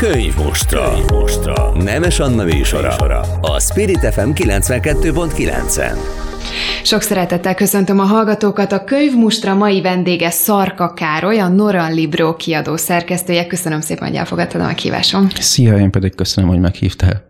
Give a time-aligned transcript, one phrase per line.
[0.00, 0.90] Könyv mostra.
[0.90, 1.72] Könyv mostra.
[1.82, 2.96] Nemes Anna műsora.
[3.40, 5.96] A Spirit FM 92.9-en.
[6.82, 8.72] Sok szeretettel köszöntöm a hallgatókat.
[8.72, 13.46] A könyvmustra mai vendége Szarka Károly, a Noran Libro kiadó szerkesztője.
[13.46, 15.28] Köszönöm szépen, hogy elfogadtad a meghívásom.
[15.34, 17.29] Szia, én pedig köszönöm, hogy meghívtál.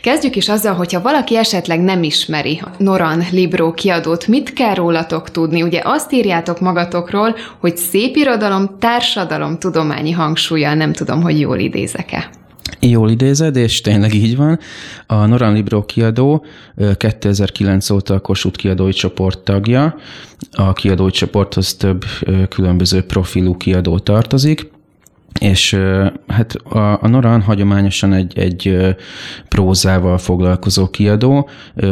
[0.00, 5.62] Kezdjük is azzal, hogyha valaki esetleg nem ismeri Noran Libro kiadót, mit kell rólatok tudni?
[5.62, 12.30] Ugye azt írjátok magatokról, hogy szép irodalom, társadalom, tudományi hangsúlya, nem tudom, hogy jól idézek-e.
[12.80, 14.58] Jól idézed, és tényleg így van.
[15.06, 16.44] A Noran Libro kiadó
[16.96, 19.96] 2009 óta a Kossuth kiadói csoport tagja.
[20.50, 22.04] A kiadói csoporthoz több
[22.48, 24.72] különböző profilú kiadó tartozik
[25.40, 25.78] és
[26.28, 28.78] hát a, a Noran hagyományosan egy, egy
[29.48, 31.48] prózával foglalkozó kiadó,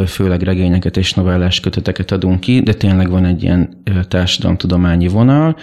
[0.07, 5.57] főleg regényeket és novellás köteteket adunk ki, de tényleg van egy ilyen társadalomtudományi vonal.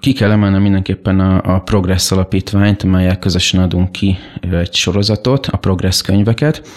[0.00, 4.18] Ki kell emelnem mindenképpen a, a Progress alapítványt, amelyek közösen adunk ki
[4.50, 6.68] egy sorozatot, a Progress könyveket.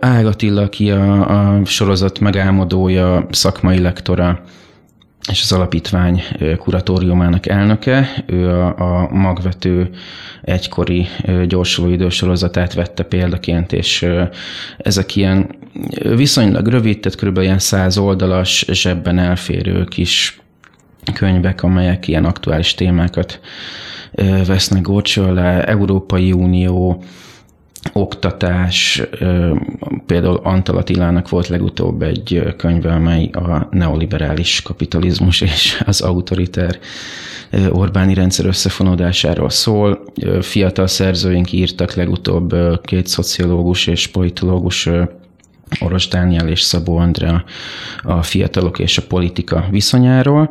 [0.00, 4.40] Ág Attila, aki a, a sorozat megálmodója, szakmai lektora,
[5.28, 6.22] és az alapítvány
[6.58, 8.24] kuratóriumának elnöke.
[8.26, 9.90] Ő a, a magvető
[10.42, 11.06] egykori
[11.46, 14.06] gyorsuló idősorozatát vette példaként, és
[14.78, 15.58] ezek ilyen
[16.16, 17.38] viszonylag rövid, tehát kb.
[17.38, 20.40] ilyen száz oldalas, zsebben elférő kis
[21.14, 23.40] könyvek, amelyek ilyen aktuális témákat
[24.46, 27.02] vesznek górcső alá, Európai Unió,
[27.92, 29.02] oktatás,
[30.06, 36.78] például Antal Attilának volt legutóbb egy könyve, amely a neoliberális kapitalizmus és az autoriter
[37.70, 40.02] Orbáni rendszer összefonódásáról szól.
[40.40, 44.88] Fiatal szerzőink írtak legutóbb két szociológus és politológus
[45.80, 47.44] Oros Dániel és Szabó Andrea
[48.02, 50.50] a fiatalok és a politika viszonyáról.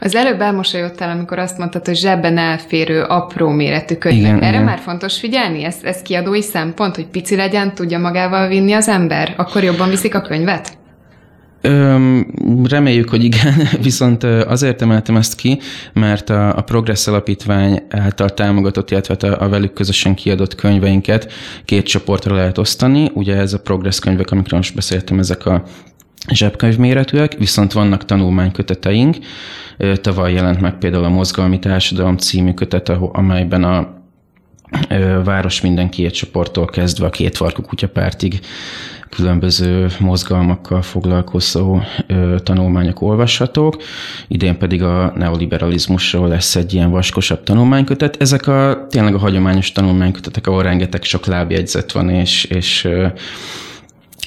[0.00, 4.20] Az előbb elmosolyodtál, amikor azt mondtad, hogy zsebben elférő, apró méretű könyvek.
[4.20, 4.64] Igen, Erre igen.
[4.64, 5.64] már fontos figyelni?
[5.64, 9.34] Ez, ez kiadói szempont, hogy pici legyen, tudja magával vinni az ember?
[9.36, 10.76] Akkor jobban viszik a könyvet?
[11.60, 12.26] Öm,
[12.68, 15.58] reméljük, hogy igen, viszont azért emeltem ezt ki,
[15.92, 21.32] mert a, a Progress Alapítvány által támogatott, illetve a, a velük közösen kiadott könyveinket
[21.64, 23.10] két csoportra lehet osztani.
[23.14, 25.62] Ugye ez a Progress könyvek, amikről most beszéltem, ezek a
[26.32, 29.16] zsebkönyv méretűek, viszont vannak tanulmányköteteink.
[30.00, 33.94] Tavaly jelent meg például a Mozgalmi Társadalom című kötet, amelyben a
[35.24, 38.40] város minden két csoporttól kezdve a két farkú kutyapártig
[39.10, 41.80] különböző mozgalmakkal foglalkozó
[42.42, 43.82] tanulmányok olvashatók.
[44.28, 48.16] Idén pedig a neoliberalizmusról lesz egy ilyen vaskosabb tanulmánykötet.
[48.20, 52.88] Ezek a tényleg a hagyományos tanulmánykötetek, ahol rengeteg sok lábjegyzet van, és, és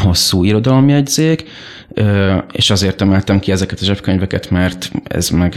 [0.01, 1.43] hosszú irodalomjegyzék
[2.51, 5.53] és azért emeltem ki ezeket a zsebkönyveket, mert ez meg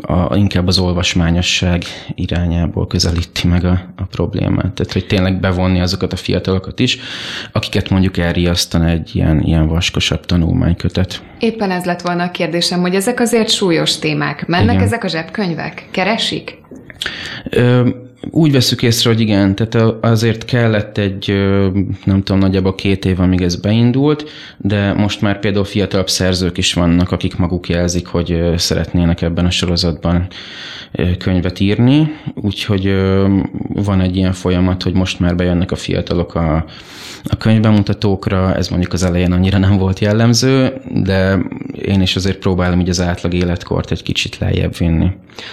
[0.00, 1.82] a, inkább az olvasmányosság
[2.14, 4.72] irányából közelíti meg a, a problémát.
[4.72, 6.98] Tehát, hogy tényleg bevonni azokat a fiatalokat is,
[7.52, 11.22] akiket mondjuk elriasztan egy ilyen, ilyen vaskosabb tanulmánykötet.
[11.38, 14.46] Éppen ez lett volna a kérdésem, hogy ezek azért súlyos témák.
[14.46, 14.86] Mennek Igen.
[14.86, 15.88] ezek a zsebkönyvek?
[15.90, 16.58] Keresik?
[17.50, 17.88] Ö,
[18.30, 21.28] úgy veszük észre, hogy igen, tehát azért kellett egy,
[22.04, 26.72] nem tudom, nagyjából két év, amíg ez beindult, de most már például fiatalabb szerzők is
[26.72, 30.26] vannak, akik maguk jelzik, hogy szeretnének ebben a sorozatban
[31.18, 32.94] könyvet írni, úgyhogy
[33.68, 36.64] van egy ilyen folyamat, hogy most már bejönnek a fiatalok a,
[37.24, 41.38] a könyvbemutatókra, ez mondjuk az elején annyira nem volt jellemző, de
[41.82, 45.10] én is azért próbálom így az átlag életkort egy kicsit lejjebb vinni.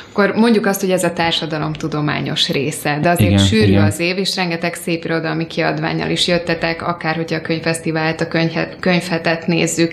[0.09, 3.83] Akkor mondjuk azt, hogy ez a társadalom tudományos része, de azért igen, sűrű igen.
[3.83, 8.77] az év, és rengeteg szép irodalmi kiadványal is jöttetek, akár hogyha a könyvfesztivált, a könyvhet,
[8.79, 9.91] könyvhetet nézzük.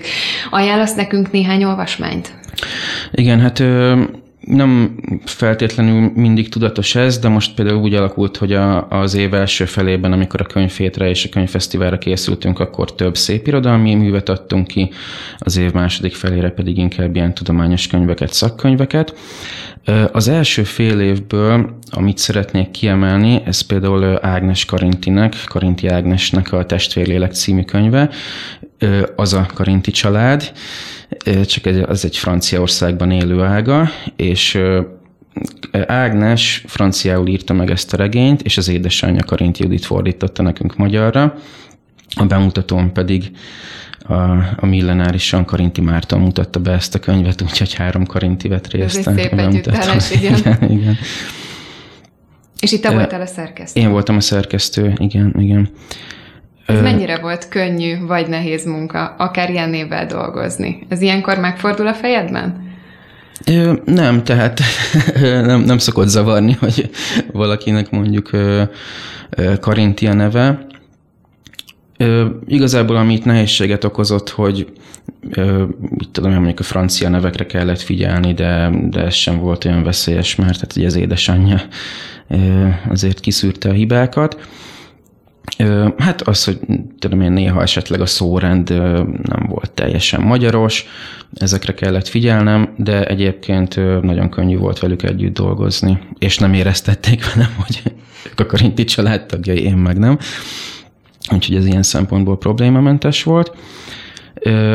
[0.49, 2.33] Ajánlasz nekünk néhány olvasmányt?
[3.11, 3.63] Igen, hát
[4.45, 9.65] nem feltétlenül mindig tudatos ez, de most például úgy alakult, hogy a, az év első
[9.65, 14.89] felében, amikor a könyvhétre és a könyvfesztiválra készültünk, akkor több szép irodalmi művet adtunk ki,
[15.37, 19.15] az év második felére pedig inkább ilyen tudományos könyveket, szakkönyveket.
[20.11, 27.33] Az első fél évből, amit szeretnék kiemelni, ez például Ágnes Karintinek, Karinti Ágnesnek a Testvérlélek
[27.33, 28.09] című könyve,
[29.15, 30.51] az a Karinti család,
[31.45, 34.59] csak az egy Franciaországban élő ága, és
[35.87, 41.37] Ágnes franciául írta meg ezt a regényt, és az édesanyja Karint Judit fordította nekünk magyarra.
[42.15, 43.31] A bemutatón pedig
[44.07, 44.13] a,
[44.55, 48.97] a millenárisan Karinti Márton mutatta be ezt a könyvet, úgyhogy három Karinti vett részt.
[48.97, 50.37] Ez egy szép együttállás, igen.
[50.39, 50.97] igen, igen.
[52.59, 53.79] És itt te voltál a szerkesztő?
[53.79, 55.69] Én voltam a szerkesztő, igen, igen.
[56.65, 60.85] Ez mennyire volt könnyű vagy nehéz munka, akár ilyen névvel dolgozni?
[60.89, 62.73] Ez ilyenkor megfordul a fejedben?
[63.45, 64.61] Ö, nem, tehát
[65.21, 66.89] nem, nem szokott zavarni, hogy
[67.33, 68.63] valakinek mondjuk ö,
[69.29, 70.67] ö, Karintia neve.
[71.97, 74.67] Ö, igazából amit nehézséget okozott, hogy
[75.29, 79.83] ö, mit tudom, mondjuk a francia nevekre kellett figyelni, de, de ez sem volt olyan
[79.83, 81.61] veszélyes, mert hát ugye az édesanyja
[82.27, 84.37] ö, azért kiszűrte a hibákat.
[85.97, 86.59] Hát az, hogy
[86.99, 88.69] tudom én, néha esetleg a szórend
[89.23, 90.85] nem volt teljesen magyaros,
[91.33, 97.55] ezekre kellett figyelnem, de egyébként nagyon könnyű volt velük együtt dolgozni, és nem éreztették velem,
[97.65, 97.81] hogy
[98.31, 100.17] ők a Karinti családtagjai, én meg nem.
[101.33, 103.57] Úgyhogy ez ilyen szempontból problémamentes volt.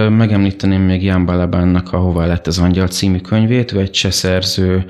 [0.09, 4.85] Megemlíteném még Jan Balabánnak a Hova lett az angyal című könyvét, ő egy cseh szerző,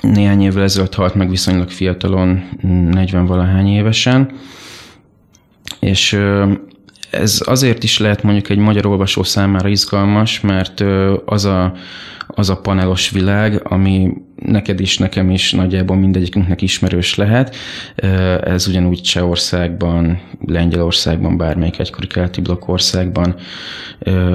[0.00, 4.30] néhány évvel ezelőtt halt meg viszonylag fiatalon, 40-valahány évesen,
[5.80, 6.18] és
[7.10, 10.84] ez azért is lehet mondjuk egy magyar olvasó számára izgalmas, mert
[11.24, 11.72] az a,
[12.26, 17.56] az a panelos világ, ami neked is, nekem is nagyjából mindegyikünknek ismerős lehet.
[18.44, 23.34] Ez ugyanúgy Csehországban, Lengyelországban, bármelyik egykori keleti blokk országban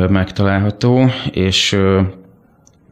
[0.10, 1.78] megtalálható, és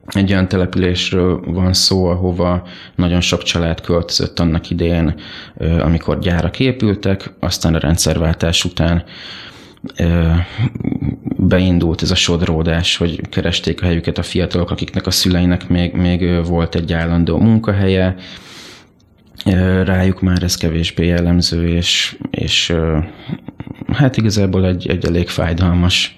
[0.08, 5.16] egy olyan településről van szó, ahova nagyon sok család költözött annak idején,
[5.80, 9.04] amikor gyárak épültek, aztán a rendszerváltás után
[11.38, 16.46] beindult ez a sodródás, hogy keresték a helyüket a fiatalok, akiknek a szüleinek még, még
[16.46, 18.16] volt egy állandó munkahelye,
[19.84, 22.76] rájuk már ez kevésbé jellemző, és, és
[23.94, 26.16] hát igazából egy, egy elég fájdalmas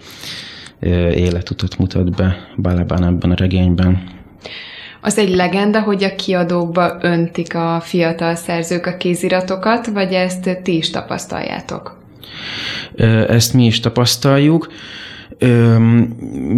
[0.80, 4.18] életutat mutat be Balabán ebben a regényben.
[5.02, 10.78] Az egy legenda, hogy a kiadókba öntik a fiatal szerzők a kéziratokat, vagy ezt ti
[10.78, 11.98] is tapasztaljátok?
[13.28, 14.68] Ezt mi is tapasztaljuk.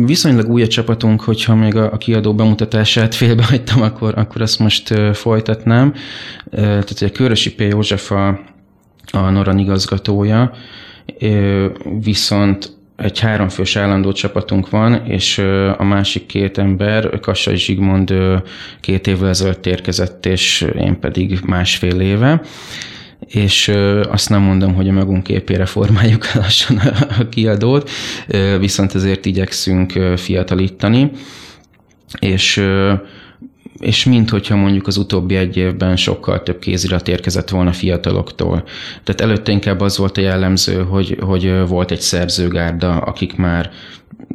[0.06, 5.94] Viszonylag új a csapatunk, hogyha még a kiadó bemutatását félbehagytam, akkor, akkor azt most folytatnám.
[6.52, 7.62] Tehát a Körösi P.
[7.62, 8.40] József a,
[9.12, 10.52] a Noran igazgatója,
[12.02, 15.38] viszont egy háromfős állandó csapatunk van, és
[15.78, 18.14] a másik két ember, Kassai Zsigmond
[18.80, 22.42] két évvel ezelőtt érkezett, és én pedig másfél éve.
[23.28, 23.72] És
[24.10, 27.90] azt nem mondom, hogy a magunk képére formáljuk lassan a kiadót,
[28.60, 31.12] viszont ezért igyekszünk fiatalítani,
[32.20, 32.64] és
[33.82, 38.64] és mint hogyha mondjuk az utóbbi egy évben sokkal több kézirat érkezett volna fiataloktól.
[39.04, 43.72] Tehát előtte inkább az volt a jellemző, hogy, hogy volt egy szerzőgárda, akik már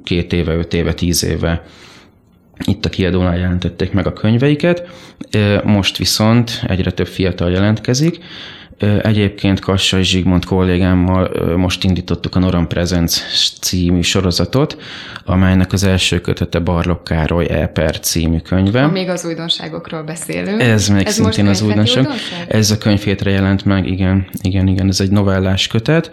[0.04, 1.62] két éve, öt éve, tíz éve
[2.64, 4.88] itt a kiadónál jelentették meg a könyveiket,
[5.64, 8.18] most viszont egyre több fiatal jelentkezik,
[9.02, 13.20] Egyébként Kassai Zsigmond kollégámmal most indítottuk a Noram Presence
[13.60, 14.76] című sorozatot,
[15.24, 18.82] amelynek az első kötete Barlok Károly Eper című könyve.
[18.82, 20.62] Ha még az újdonságokról beszélünk.
[20.62, 22.04] Ez még ez szintén az újdonság.
[22.04, 22.46] újdonság.
[22.48, 26.10] Ez a könyv hétre jelent meg, igen, igen, igen, ez egy novellás kötet,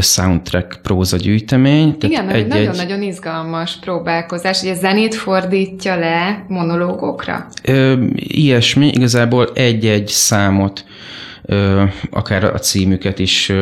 [0.00, 1.96] soundtrack próza gyűjtemény.
[2.00, 7.46] Igen, egy, nagyon-nagyon izgalmas próbálkozás, hogy a zenét fordítja le monológokra.
[7.62, 10.84] Ö, ilyesmi, igazából egy-egy számot
[12.10, 13.52] akár a címüket is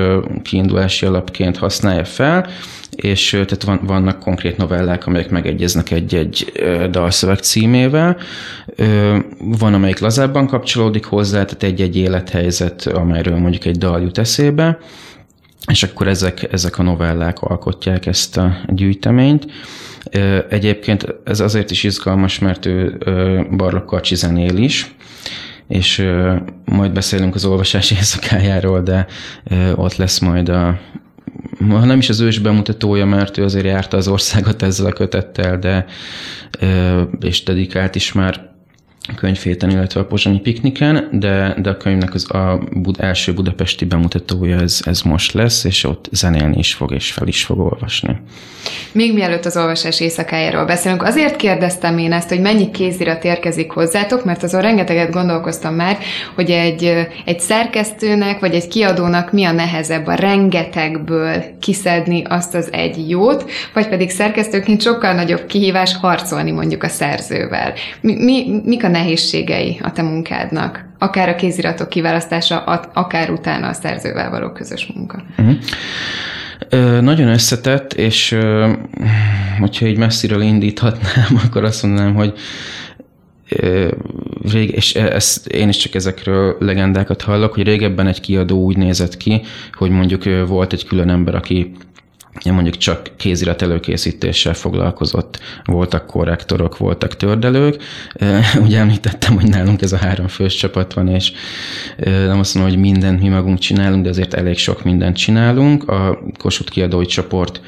[0.43, 2.47] kiindulási alapként használja fel,
[2.91, 6.53] és tehát van, vannak konkrét novellák, amelyek megegyeznek egy-egy
[6.91, 8.17] dalszöveg címével.
[9.39, 14.79] Van, amelyik lazábban kapcsolódik hozzá, tehát egy-egy élethelyzet, amelyről mondjuk egy dal jut eszébe,
[15.71, 19.47] és akkor ezek, ezek a novellák alkotják ezt a gyűjteményt.
[20.49, 22.99] Egyébként ez azért is izgalmas, mert ő
[23.57, 24.95] Barlok Karcsi zenél is,
[25.69, 26.09] és
[26.65, 29.07] majd beszélünk az olvasás éjszakájáról, de
[29.75, 30.79] ott lesz majd a
[31.69, 35.59] ha nem is az ős bemutatója, mert ő azért járta az országot ezzel a kötettel,
[35.59, 35.87] de
[37.21, 38.54] és dedikált is már
[39.17, 44.61] könyvhéten, illetve a Pozsonyi Pikniken, de, de a könyvnek az a Bud, első budapesti bemutatója
[44.61, 48.21] ez, ez most lesz, és ott zenélni is fog, és fel is fog olvasni.
[48.93, 54.25] Még mielőtt az olvasás éjszakájáról beszélünk, azért kérdeztem én ezt, hogy mennyi kézirat érkezik hozzátok,
[54.25, 55.99] mert azon rengeteget gondolkoztam már,
[56.35, 62.73] hogy egy, egy szerkesztőnek, vagy egy kiadónak mi a nehezebb a rengetegből kiszedni azt az
[62.73, 67.73] egy jót, vagy pedig szerkesztőként sokkal nagyobb kihívás harcolni mondjuk a szerzővel.
[68.01, 70.85] Mi, mi, mik a nehézségei a te munkádnak?
[70.99, 72.59] Akár a kéziratok kiválasztása,
[72.93, 75.23] akár utána a szerzővel való közös munka.
[75.39, 75.55] Uh-huh.
[76.69, 78.73] Ö, nagyon összetett, és ö,
[79.59, 82.33] hogyha így messziről indíthatnám, akkor azt mondanám, hogy
[84.53, 89.17] rég, és ezt, én is csak ezekről legendákat hallok, hogy régebben egy kiadó úgy nézett
[89.17, 91.73] ki, hogy mondjuk volt egy külön ember, aki
[92.53, 95.41] mondjuk csak kézirat előkészítéssel foglalkozott.
[95.65, 97.83] Voltak korrektorok, voltak tördelők.
[98.65, 101.33] Ugye említettem, hogy nálunk ez a három fős csapat van, és
[102.05, 105.89] nem azt mondom, hogy mindent mi magunk csinálunk, de azért elég sok mindent csinálunk.
[105.89, 107.61] A Kossuth kiadói csoport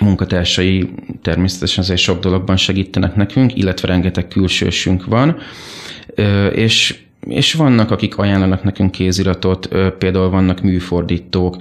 [0.00, 0.90] munkatársai
[1.22, 5.36] természetesen azért sok dologban segítenek nekünk, illetve rengeteg külsősünk van,
[6.52, 11.56] és és vannak, akik ajánlanak nekünk kéziratot, például vannak műfordítók,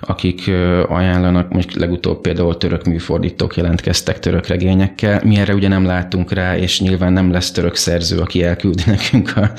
[0.00, 0.50] akik
[0.88, 5.20] ajánlanak, mondjuk legutóbb például török műfordítók jelentkeztek török regényekkel.
[5.24, 9.36] Mi erre ugye nem látunk rá, és nyilván nem lesz török szerző, aki elküldi nekünk
[9.36, 9.52] a,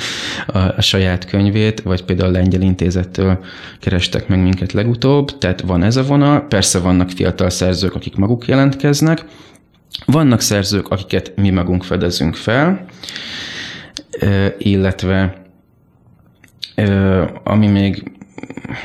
[0.47, 3.39] a, a saját könyvét, vagy például a Lengyel Intézettől
[3.79, 6.41] kerestek meg minket legutóbb, tehát van ez a vonal.
[6.41, 9.25] Persze vannak fiatal szerzők, akik maguk jelentkeznek,
[10.05, 12.85] vannak szerzők, akiket mi magunk fedezünk fel,
[14.57, 15.42] illetve
[17.43, 18.03] ami még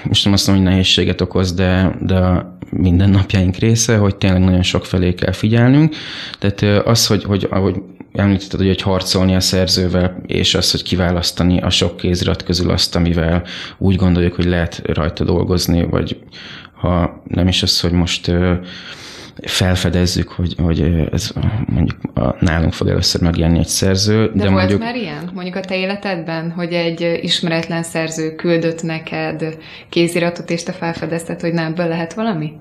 [0.04, 4.84] most nem azt mondom, hogy nehézséget okoz, de, de mindennapjaink része, hogy tényleg nagyon sok
[4.84, 5.94] felé kell figyelnünk.
[6.38, 11.60] Tehát az, hogy, hogy ahogy említetted, hogy, hogy harcolni a szerzővel, és az, hogy kiválasztani
[11.60, 13.42] a sok kézirat közül azt, amivel
[13.78, 16.18] úgy gondoljuk, hogy lehet rajta dolgozni, vagy
[16.72, 18.32] ha nem is az, hogy most
[19.42, 21.30] felfedezzük, hogy, hogy ez
[21.66, 24.26] mondjuk a, nálunk fog először megjelenni egy szerző.
[24.26, 24.80] De, de volt mondjuk...
[24.80, 25.30] már ilyen?
[25.34, 29.56] Mondjuk a te életedben, hogy egy ismeretlen szerző küldött neked
[29.88, 32.52] kéziratot, és te felfedezted, hogy nem, ebből lehet valami?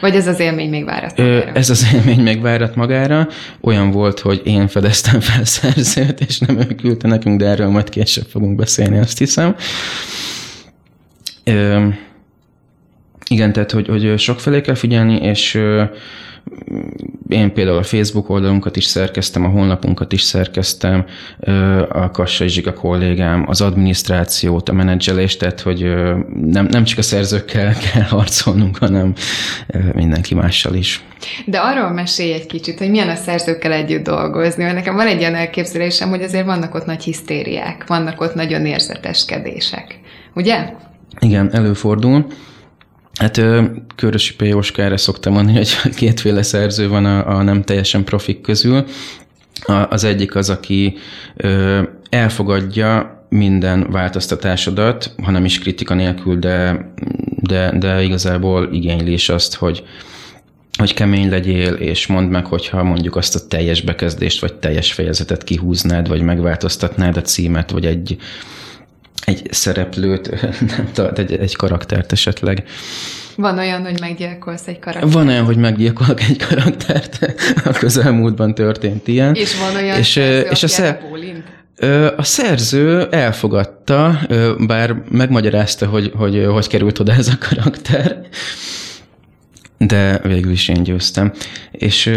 [0.00, 1.52] Vagy ez az élmény még várat magára?
[1.52, 3.28] Ez az élmény még várat magára.
[3.60, 7.88] Olyan volt, hogy én fedeztem fel szerzőt, és nem ő küldte nekünk, de erről majd
[7.88, 9.56] később fogunk beszélni, azt hiszem.
[11.44, 11.88] Ö,
[13.30, 15.54] igen, tehát hogy, hogy sok felé kell figyelni, és
[17.28, 21.04] én például a Facebook oldalunkat is szerkeztem, a honlapunkat is szerkeztem,
[21.88, 25.80] a Kassai Zsiga kollégám, az adminisztrációt, a menedzselést, tehát hogy
[26.44, 29.12] nem, nem csak a szerzőkkel kell harcolnunk, hanem
[29.94, 31.04] mindenki mással is.
[31.46, 35.20] De arról mesélj egy kicsit, hogy milyen a szerzőkkel együtt dolgozni, mert nekem van egy
[35.20, 40.00] ilyen elképzelésem, hogy azért vannak ott nagy hisztériák, vannak ott nagyon érzeteskedések,
[40.34, 40.72] ugye?
[41.18, 42.26] Igen, előfordul.
[43.20, 43.40] Hát
[43.96, 44.42] Körösi P.
[44.42, 48.84] Jóska erre szoktam mondani, hogy kétféle szerző van a, a nem teljesen profik közül.
[49.60, 50.96] A, az egyik az, aki
[51.36, 56.86] ö, elfogadja minden változtatásodat, hanem is kritika nélkül, de,
[57.36, 59.84] de, de igazából igényli is azt, hogy,
[60.78, 65.44] hogy kemény legyél, és mondd meg, hogyha mondjuk azt a teljes bekezdést, vagy teljes fejezetet
[65.44, 68.16] kihúznád, vagy megváltoztatnád a címet, vagy egy,
[69.30, 70.30] egy szereplőt,
[70.76, 72.64] nem tudom, egy, egy karaktert esetleg.
[73.36, 75.12] Van olyan, hogy meggyilkolsz egy karaktert.
[75.12, 77.34] Van olyan, hogy meggyilkolok egy karaktert.
[77.70, 79.34] A közelmúltban történt ilyen.
[79.34, 81.00] És van olyan és, szerző, és a szer...
[82.16, 84.20] A szerző elfogadta,
[84.66, 88.20] bár megmagyarázta, hogy hogy, hogy került oda ez a karakter,
[89.78, 91.32] de végül is én győztem.
[91.70, 92.10] És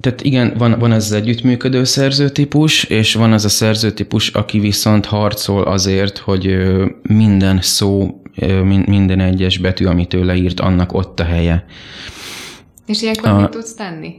[0.00, 5.06] tehát igen, van, van ez az együttműködő szerzőtípus, és van az a szerzőtípus, aki viszont
[5.06, 6.56] harcol azért, hogy
[7.02, 8.20] minden szó,
[8.86, 11.64] minden egyes betű, amit ő leírt, annak ott a helye.
[12.86, 14.14] És ilyenkor a, mit tudsz tenni?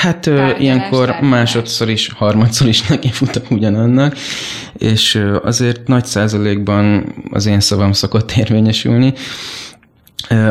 [0.00, 1.30] Hát Tárgyalás, ilyenkor tárgyalás.
[1.30, 4.16] másodszor is, harmadszor is neki futok ugyanannak,
[4.78, 9.12] és azért nagy százalékban az én szavam szokott érvényesülni.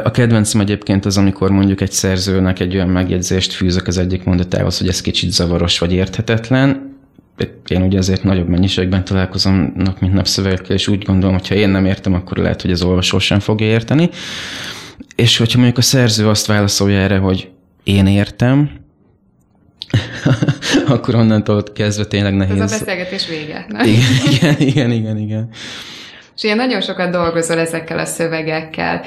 [0.04, 4.78] A kedvencem egyébként az, amikor mondjuk egy szerzőnek egy olyan megjegyzést fűzök az egyik mondatához,
[4.78, 6.96] hogy ez kicsit zavaros vagy érthetetlen.
[7.68, 11.70] Én ugye azért nagyobb mennyiségben találkozom nap mint napszövegekkel, és úgy gondolom, hogy ha én
[11.70, 14.10] nem értem, akkor lehet, hogy az olvasó sem fogja érteni.
[15.16, 17.50] És hogyha mondjuk a szerző azt válaszolja erre, hogy
[17.84, 18.70] én értem,
[20.88, 22.60] akkor onnantól kezdve tényleg nehéz.
[22.60, 23.68] Ez a beszélgetés vége.
[23.70, 23.96] Igen,
[24.32, 25.50] igen, igen, igen, igen.
[26.38, 29.02] És ilyen nagyon sokat dolgozol ezekkel a szövegekkel.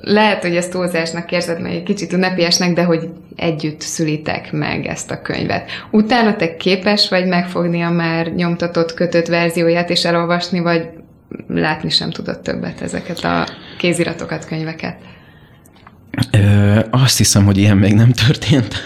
[0.00, 5.10] Lehet, hogy ezt túlzásnak érzed, mert egy kicsit ünnepiesnek, de hogy együtt szülitek meg ezt
[5.10, 5.70] a könyvet.
[5.90, 10.88] Utána te képes vagy megfogni a már nyomtatott, kötött verzióját és elolvasni, vagy
[11.48, 13.46] látni sem tudod többet ezeket a
[13.78, 14.96] kéziratokat, könyveket?
[16.32, 16.75] Ö,
[17.18, 18.82] azt hiszem, hogy ilyen még nem történt.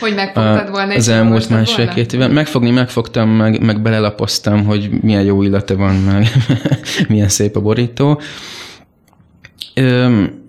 [0.00, 0.94] Hogy megfogtad volna?
[0.94, 2.30] Az elmúlt másfél-két éven.
[2.30, 6.28] Megfogni megfogtam, meg, meg belelapoztam, hogy milyen jó illata van, meg
[7.08, 8.20] milyen szép a borító.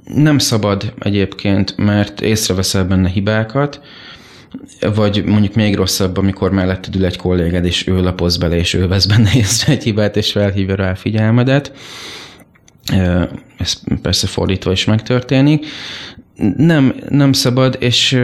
[0.03, 3.81] Nem szabad egyébként, mert észreveszel benne hibákat,
[4.95, 8.87] vagy mondjuk még rosszabb, amikor melletted ül egy kollégád, és ő lapoz bele, és ő
[8.87, 11.71] vesz benne észre egy hibát, és felhívja rá a figyelmedet
[13.57, 15.65] ez persze fordítva is megtörténik.
[16.57, 18.21] Nem, nem szabad, és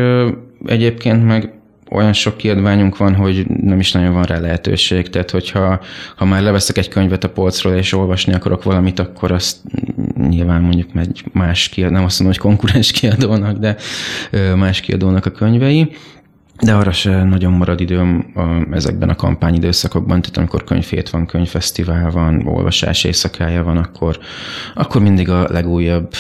[0.65, 5.09] egyébként meg olyan sok kiadványunk van, hogy nem is nagyon van rá lehetőség.
[5.09, 5.81] Tehát, hogyha
[6.15, 9.57] ha már leveszek egy könyvet a polcról, és olvasni akarok valamit, akkor azt
[10.29, 13.75] nyilván mondjuk egy más kiadó, nem azt mondom, hogy konkurens kiadónak, de
[14.55, 15.95] más kiadónak a könyvei.
[16.63, 22.11] De arra se nagyon marad időm a, ezekben a kampányidőszakokban, tehát amikor könyvét van, könyvfesztivál
[22.11, 24.19] van, olvasás éjszakája van, akkor,
[24.73, 26.13] akkor mindig a legújabb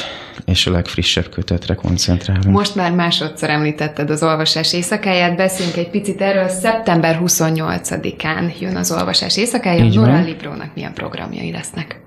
[0.45, 2.57] és a legfrissebb kötetre koncentrálunk.
[2.57, 6.47] Most már másodszor említetted az olvasás éjszakáját, beszéljünk egy picit erről.
[6.47, 9.83] Szeptember 28-án jön az olvasás éjszakája.
[9.83, 11.99] Így Nora Librónak milyen programjai lesznek?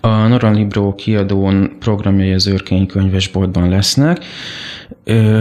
[0.00, 4.24] A Nora Libro kiadón programjai az őrkény könyvesboltban lesznek.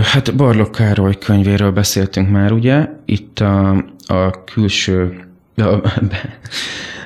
[0.01, 2.87] Hát Barlok Károly könyvéről beszéltünk már, ugye?
[3.05, 5.63] Itt a, a külső, a,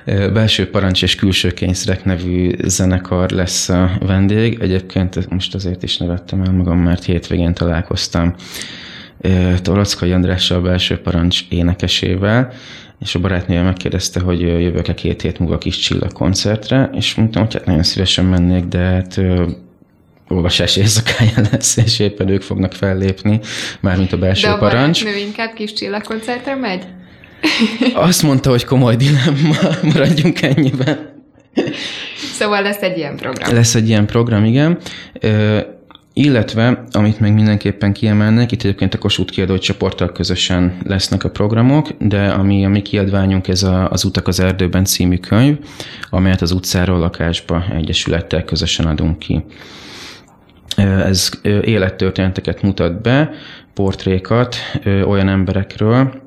[0.06, 4.58] belső parancs és külső kényszerek nevű zenekar lesz a vendég.
[4.62, 8.36] Egyébként most azért is nevettem el magam, mert hétvégén találkoztam
[9.62, 12.54] Torockai Andrással, a belső parancs énekesével,
[13.00, 17.54] és a barátnője megkérdezte, hogy jövök-e két hét múlva kis csillag koncertre, és mondtam, hogy
[17.54, 19.22] hát nagyon szívesen mennék, de hát
[20.28, 23.40] olvasás éjszakája lesz, és éppen ők fognak fellépni,
[23.80, 25.04] mármint a belső De a parancs.
[25.04, 26.84] De inkább kis csillagkoncertre megy?
[27.94, 29.56] Azt mondta, hogy komoly dilemma,
[29.94, 31.10] maradjunk ennyiben.
[32.34, 33.54] Szóval lesz egy ilyen program.
[33.54, 34.78] Lesz egy ilyen program, igen.
[36.14, 41.88] Illetve, amit meg mindenképpen kiemelnek, itt egyébként a Kossuth kiadó csoporttal közösen lesznek a programok,
[42.00, 45.58] de ami a mi kiadványunk, ez a, az Utak az erdőben című könyv,
[46.10, 49.44] amelyet az utcáról lakásba egyesülettel közösen adunk ki.
[51.06, 53.32] Ez élettörténeteket mutat be,
[53.74, 54.56] portrékat
[54.86, 56.22] olyan emberekről,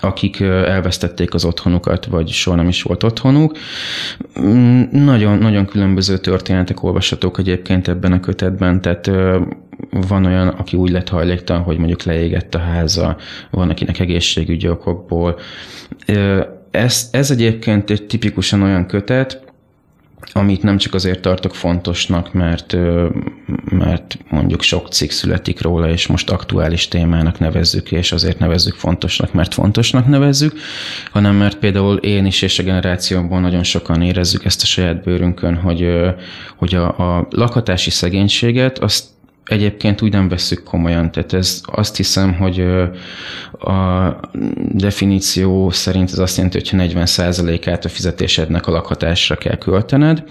[0.00, 3.56] akik elvesztették az otthonukat, vagy soha nem is volt otthonuk.
[4.40, 9.10] Mm, nagyon, nagyon különböző történetek olvashatók egyébként ebben a kötetben, tehát
[9.90, 13.16] van olyan, aki úgy lett hajléktalan, hogy mondjuk leégett a háza,
[13.50, 15.38] van akinek egészségügyi okokból.
[16.70, 19.43] Ez, ez egyébként egy tipikusan olyan kötet,
[20.32, 22.76] amit nem csak azért tartok fontosnak, mert,
[23.64, 29.32] mert mondjuk sok cikk születik róla, és most aktuális témának nevezzük, és azért nevezzük fontosnak,
[29.32, 30.58] mert fontosnak nevezzük,
[31.10, 35.56] hanem mert például én is és a generációmból nagyon sokan érezzük ezt a saját bőrünkön,
[35.56, 35.88] hogy,
[36.56, 39.13] hogy a, a lakhatási szegénységet azt
[39.44, 41.12] egyébként úgy nem veszük komolyan.
[41.12, 42.60] Tehát ez azt hiszem, hogy
[43.60, 44.10] a
[44.72, 50.24] definíció szerint ez azt jelenti, hogy 40%-át a fizetésednek a lakhatásra kell költened,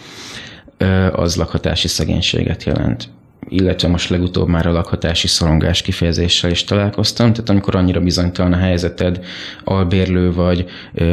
[1.11, 3.09] az lakhatási szegénységet jelent
[3.49, 8.57] illetve most legutóbb már a lakhatási szorongás kifejezéssel is találkoztam, tehát amikor annyira bizonytalan a
[8.57, 9.25] helyzeted,
[9.63, 10.65] albérlő vagy,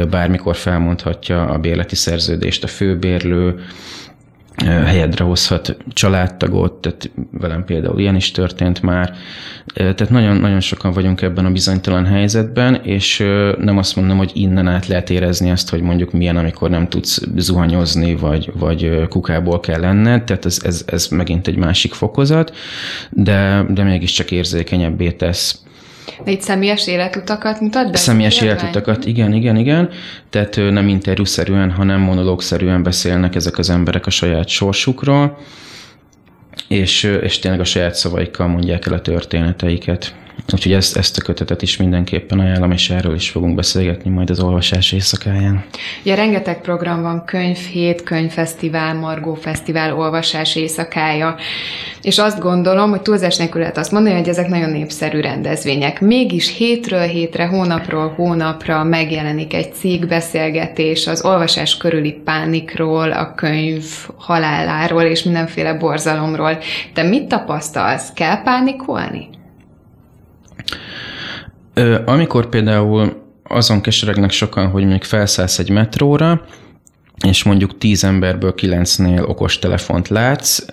[0.09, 3.59] bármikor felmondhatja a bérleti szerződést a főbérlő,
[4.65, 9.13] helyedre hozhat családtagot, tehát velem például ilyen is történt már.
[9.73, 13.17] Tehát nagyon, nagyon sokan vagyunk ebben a bizonytalan helyzetben, és
[13.57, 17.21] nem azt mondom, hogy innen át lehet érezni azt, hogy mondjuk milyen, amikor nem tudsz
[17.35, 22.55] zuhanyozni, vagy, vagy kukából kell lenned, tehát ez, ez, ez megint egy másik fokozat,
[23.09, 25.63] de, de mégiscsak érzékenyebbé tesz
[26.23, 27.97] de itt személyes életutakat mutat be?
[27.97, 29.89] Személyes életutakat, igen, igen, igen.
[30.29, 35.37] Tehát nem interjúszerűen, hanem monológszerűen beszélnek ezek az emberek a saját sorsukról,
[36.67, 40.15] és, és tényleg a saját szavaikkal mondják el a történeteiket.
[40.53, 44.39] Úgyhogy ezt, ezt a kötetet is mindenképpen ajánlom, és erről is fogunk beszélgetni majd az
[44.39, 45.63] olvasás éjszakáján.
[46.03, 51.35] Ja, rengeteg program van, könyvhét, könyvfesztivál, Margó Fesztivál, olvasás éjszakája,
[52.01, 56.01] és azt gondolom, hogy túlzás nélkül lehet azt mondani, hogy ezek nagyon népszerű rendezvények.
[56.01, 63.83] Mégis hétről hétre, hónapról hónapra megjelenik egy cikk beszélgetés az olvasás körüli pánikról, a könyv
[64.17, 66.57] haláláról és mindenféle borzalomról.
[66.93, 68.11] Te mit tapasztalsz?
[68.13, 69.39] Kell pánikolni?
[72.05, 76.45] Amikor például azon keseregnek sokan, hogy még felszállsz egy metróra,
[77.27, 80.65] és mondjuk tíz emberből kilencnél okos telefont látsz,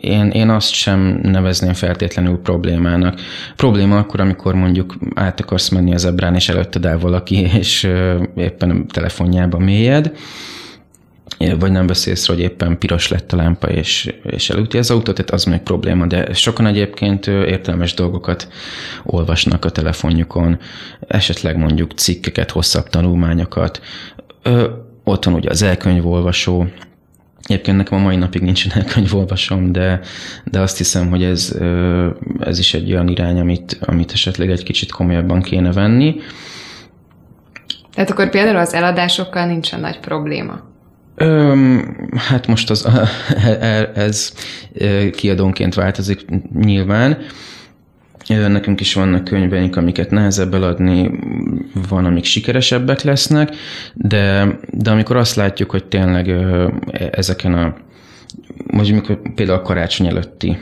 [0.00, 3.20] én, én azt sem nevezném feltétlenül problémának.
[3.56, 7.88] Probléma akkor, amikor mondjuk át akarsz menni az ebrán, és előtted áll valaki, és
[8.36, 10.12] éppen a telefonjába mélyed,
[11.38, 15.30] vagy nem beszélsz, hogy éppen piros lett a lámpa, és, és elüti az autót, tehát
[15.30, 18.48] az még probléma, de sokan egyébként értelmes dolgokat
[19.04, 20.58] olvasnak a telefonjukon,
[21.06, 23.80] esetleg mondjuk cikkeket, hosszabb tanulmányokat.
[24.42, 24.70] Ö,
[25.04, 26.66] ott ugye az elkönyvolvasó,
[27.42, 30.00] Egyébként nekem a mai napig nincsen elkönyvolvasom, de,
[30.44, 31.56] de azt hiszem, hogy ez,
[32.40, 36.16] ez is egy olyan irány, amit, amit esetleg egy kicsit komolyabban kéne venni.
[37.94, 40.60] Tehát akkor például az eladásokkal nincsen nagy probléma.
[41.20, 42.88] Öm, hát most az,
[43.94, 44.32] ez
[45.12, 47.18] kiadónként változik nyilván.
[48.28, 51.10] Nekünk is vannak könyveink, amiket nehezebb eladni,
[51.88, 53.54] van, amik sikeresebbek lesznek,
[53.94, 56.34] de, de amikor azt látjuk, hogy tényleg
[57.10, 57.74] ezeken a,
[58.66, 60.58] mondjuk például a karácsony előtti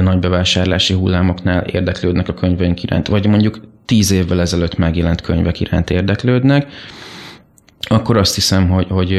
[0.00, 5.90] nagy bevásárlási hullámoknál érdeklődnek a könyveink iránt, vagy mondjuk tíz évvel ezelőtt megjelent könyvek iránt
[5.90, 6.66] érdeklődnek,
[7.88, 9.10] akkor azt hiszem, hogy, hogy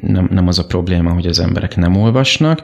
[0.00, 2.62] nem, nem az a probléma, hogy az emberek nem olvasnak.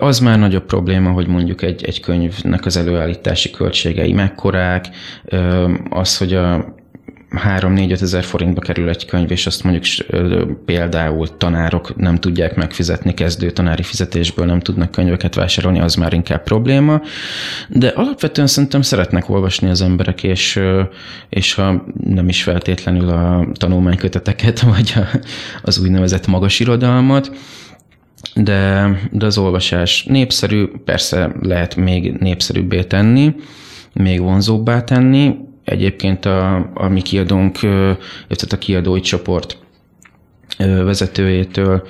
[0.00, 4.88] Az már nagyobb probléma, hogy mondjuk egy, egy könyvnek az előállítási költségei mekkorák,
[5.90, 6.74] az, hogy a
[7.36, 9.84] 3-4-5 ezer forintba kerül egy könyv, és azt mondjuk
[10.64, 16.42] például tanárok nem tudják megfizetni, kezdő tanári fizetésből nem tudnak könyveket vásárolni, az már inkább
[16.42, 17.00] probléma.
[17.68, 20.60] De alapvetően szerintem szeretnek olvasni az emberek, és,
[21.28, 25.18] és ha nem is feltétlenül a tanulmányköteteket, vagy a,
[25.62, 27.30] az úgynevezett magas irodalmat,
[28.34, 33.34] de, de az olvasás népszerű, persze lehet még népszerűbbé tenni,
[33.92, 39.58] még vonzóbbá tenni, Egyébként a, a mi kiadónk, tehát a kiadói csoport
[40.58, 41.86] vezetőjétől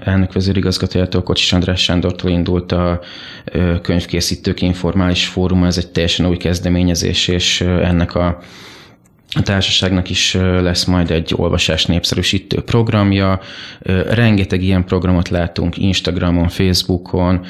[0.00, 3.00] elnök vezérigazgatójától, Kocsis András Sándortól indult a
[3.82, 8.38] könyvkészítők informális fórum, ez egy teljesen új kezdeményezés, és ennek a
[9.36, 13.40] a társaságnak is lesz majd egy olvasás népszerűsítő programja.
[14.08, 17.46] Rengeteg ilyen programot látunk Instagramon, Facebookon,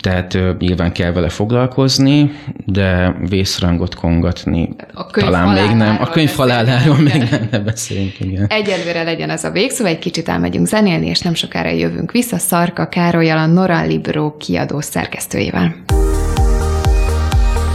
[0.00, 2.32] tehát nyilván kell vele foglalkozni,
[2.66, 5.96] de vészrangot kongatni a talán még nem.
[6.00, 8.20] A könyv haláláról még nem, ne beszéljünk.
[8.20, 8.46] Igen.
[8.48, 12.88] Egyelőre legyen ez a végszó, egy kicsit elmegyünk zenélni, és nem sokára jövünk vissza Szarka
[12.88, 15.74] Károlyal, a Nora Libro kiadó szerkesztőjével.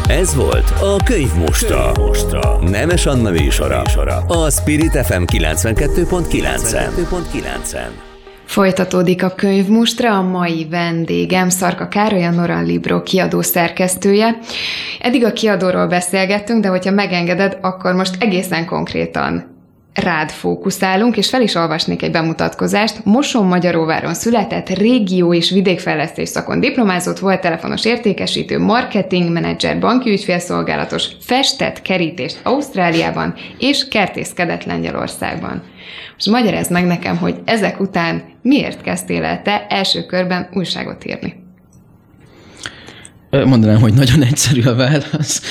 [0.10, 1.91] Ez volt a Könyv Mostra.
[1.95, 2.69] Mostra.
[2.69, 3.82] Nemes Anna műsora.
[4.28, 7.89] A Spirit FM 92.9-en.
[8.45, 14.38] Folytatódik a könyvmustra, a mai vendégem Szarka Károly, a Noran Libro kiadó szerkesztője.
[15.00, 19.59] Eddig a kiadóról beszélgettünk, de hogyha megengeded, akkor most egészen konkrétan
[19.99, 23.05] rád fókuszálunk, és fel is olvasnék egy bemutatkozást.
[23.05, 31.07] Moson Magyaróváron született, régió és vidékfejlesztés szakon diplomázott, volt telefonos értékesítő, marketing menedzser, banki ügyfélszolgálatos,
[31.21, 35.63] festett kerítést Ausztráliában és kertészkedett Lengyelországban.
[36.13, 41.48] Most magyarázd meg nekem, hogy ezek után miért kezdtél el te első körben újságot írni?
[43.29, 45.41] Mondanám, hogy nagyon egyszerű a válasz.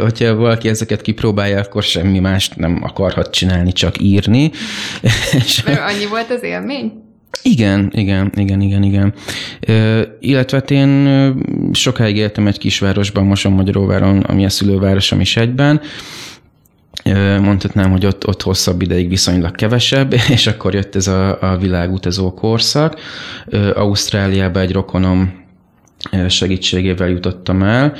[0.00, 4.50] Hogyha valaki ezeket kipróbálja, akkor semmi mást nem akarhat csinálni, csak írni.
[5.44, 6.92] És annyi volt az élmény?
[7.42, 9.14] Igen, igen, igen, igen, igen.
[9.60, 11.34] Ö, illetve hát én
[11.72, 15.80] sokáig éltem egy kisvárosban, Moson Magyaróváron, ami a szülővárosom is egyben,
[17.40, 22.34] mondhatnám, hogy ott, ott hosszabb ideig viszonylag kevesebb, és akkor jött ez a, a világutazó
[22.34, 23.00] korszak.
[23.74, 25.46] Ausztráliába egy rokonom
[26.28, 27.96] segítségével jutottam el,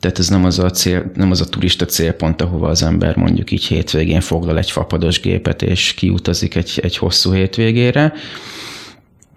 [0.00, 3.50] tehát ez nem az a, cél, nem az a turista célpont, ahova az ember mondjuk
[3.50, 8.12] így hétvégén foglal egy fapados gépet, és kiutazik egy, egy hosszú hétvégére,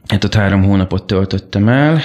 [0.10, 2.02] Hát ott három hónapot töltöttem el.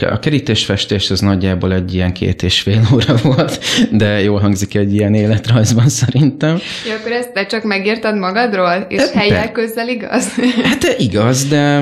[0.00, 3.58] A kerítésfestés az nagyjából egy ilyen két és fél óra volt,
[3.90, 6.58] de jól hangzik egy ilyen életrajzban szerintem.
[6.86, 10.28] Ja, akkor ezt te csak megírtad magadról, és hát, helyek közel igaz?
[10.70, 11.80] Hát igaz, de...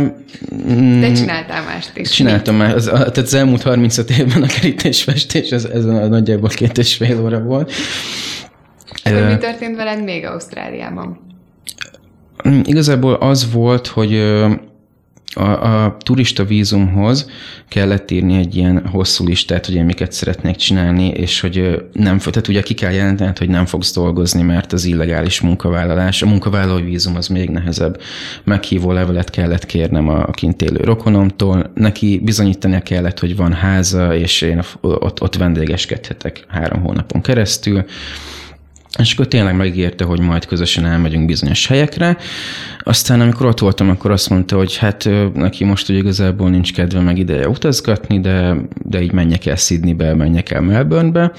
[0.54, 2.10] Mm, de csináltál mást is.
[2.10, 6.78] Csináltam már, az, tehát az elmúlt 35 évben a kerítésfestés, ez, ez a nagyjából két
[6.78, 7.72] és fél óra volt.
[9.04, 11.20] Akkor mi történt veled még Ausztráliában?
[12.64, 14.12] Igazából az volt, hogy
[15.34, 17.30] a, a turista vízumhoz
[17.68, 22.48] kellett írni egy ilyen hosszú listát, hogy én miket szeretnék csinálni, és hogy nem, tehát
[22.48, 26.22] ugye ki kell jelenteni, hogy nem fogsz dolgozni, mert az illegális munkavállalás.
[26.22, 28.00] A munkavállalói vízum az még nehezebb.
[28.44, 34.40] Meghívó levelet kellett kérnem a kint élő rokonomtól, neki bizonyítania kellett, hogy van háza, és
[34.40, 37.84] én ott, ott vendégeskedhetek három hónapon keresztül
[38.98, 42.16] és akkor tényleg megígérte, hogy majd közösen elmegyünk bizonyos helyekre.
[42.78, 47.00] Aztán amikor ott voltam, akkor azt mondta, hogy hát neki most hogy igazából nincs kedve
[47.00, 51.32] meg ideje utazgatni, de, de így menjek el Sydneybe, menjek el Melbournebe.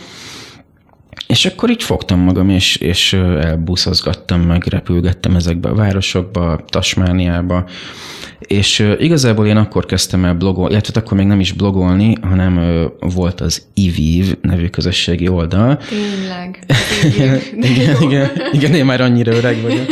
[1.27, 7.65] És akkor így fogtam magam, és, és elbuszozgattam meg, repülgettem ezekbe a városokba, Tasmániába,
[8.49, 12.59] és igazából én akkor kezdtem el blogolni, illetve akkor még nem is blogolni, hanem
[12.99, 15.79] volt az IVIV nevű közösségi oldal.
[15.89, 16.65] Tényleg.
[17.15, 17.39] igen,
[18.01, 19.85] igen, igen, én már annyira öreg vagyok.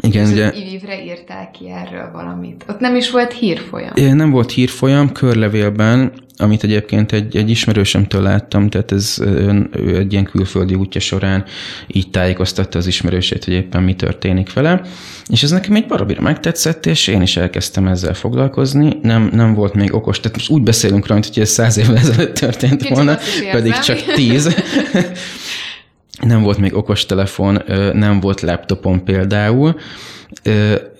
[0.00, 0.46] Igen, és ugye...
[0.46, 2.64] az IVIV-re írták ki erről valamit.
[2.68, 3.92] Ott nem is volt hírfolyam.
[3.94, 9.18] Nem volt hírfolyam, körlevélben amit egyébként egy, egy ismerősömtől láttam, tehát ez
[9.72, 11.44] ő egy ilyen külföldi útja során
[11.86, 14.80] így tájékoztatta az ismerősét, hogy éppen mi történik vele,
[15.28, 18.98] és ez nekem egy barabira megtetszett, és én is elkezdtem ezzel foglalkozni.
[19.02, 22.34] Nem, nem volt még okos, tehát most úgy beszélünk rá, hogy ez száz évvel ezelőtt
[22.34, 23.18] történt Kicsit volna,
[23.52, 24.54] pedig csak tíz.
[26.20, 29.76] nem volt még okos telefon, nem volt laptopon például,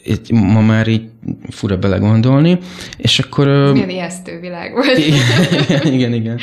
[0.04, 1.02] így, ma már így
[1.50, 2.58] fura belegondolni,
[2.96, 3.72] és akkor...
[3.72, 4.98] Milyen ijesztő világ volt.
[4.98, 6.40] igen, igen, igen.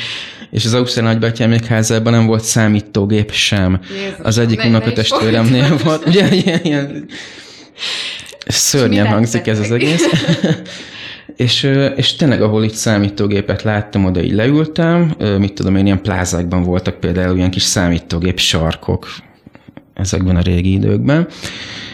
[0.50, 3.80] És az Ausztrál nagybátyám házában nem volt számítógép sem.
[3.90, 6.06] Jézus, az egyik unokatestvéremnél volt.
[6.06, 7.06] Ugye, ilyen, ilyen
[8.46, 10.06] szörnyen hangzik ez az egész.
[11.36, 11.62] És,
[11.96, 17.00] és tényleg, ahol itt számítógépet láttam, oda így leültem, mit tudom én, ilyen plázákban voltak
[17.00, 19.06] például ilyen kis számítógép sarkok
[20.00, 21.26] ezekben a régi időkben,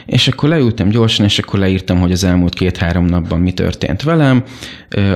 [0.06, 4.44] és akkor leültem gyorsan, és akkor leírtam, hogy az elmúlt két-három napban mi történt velem,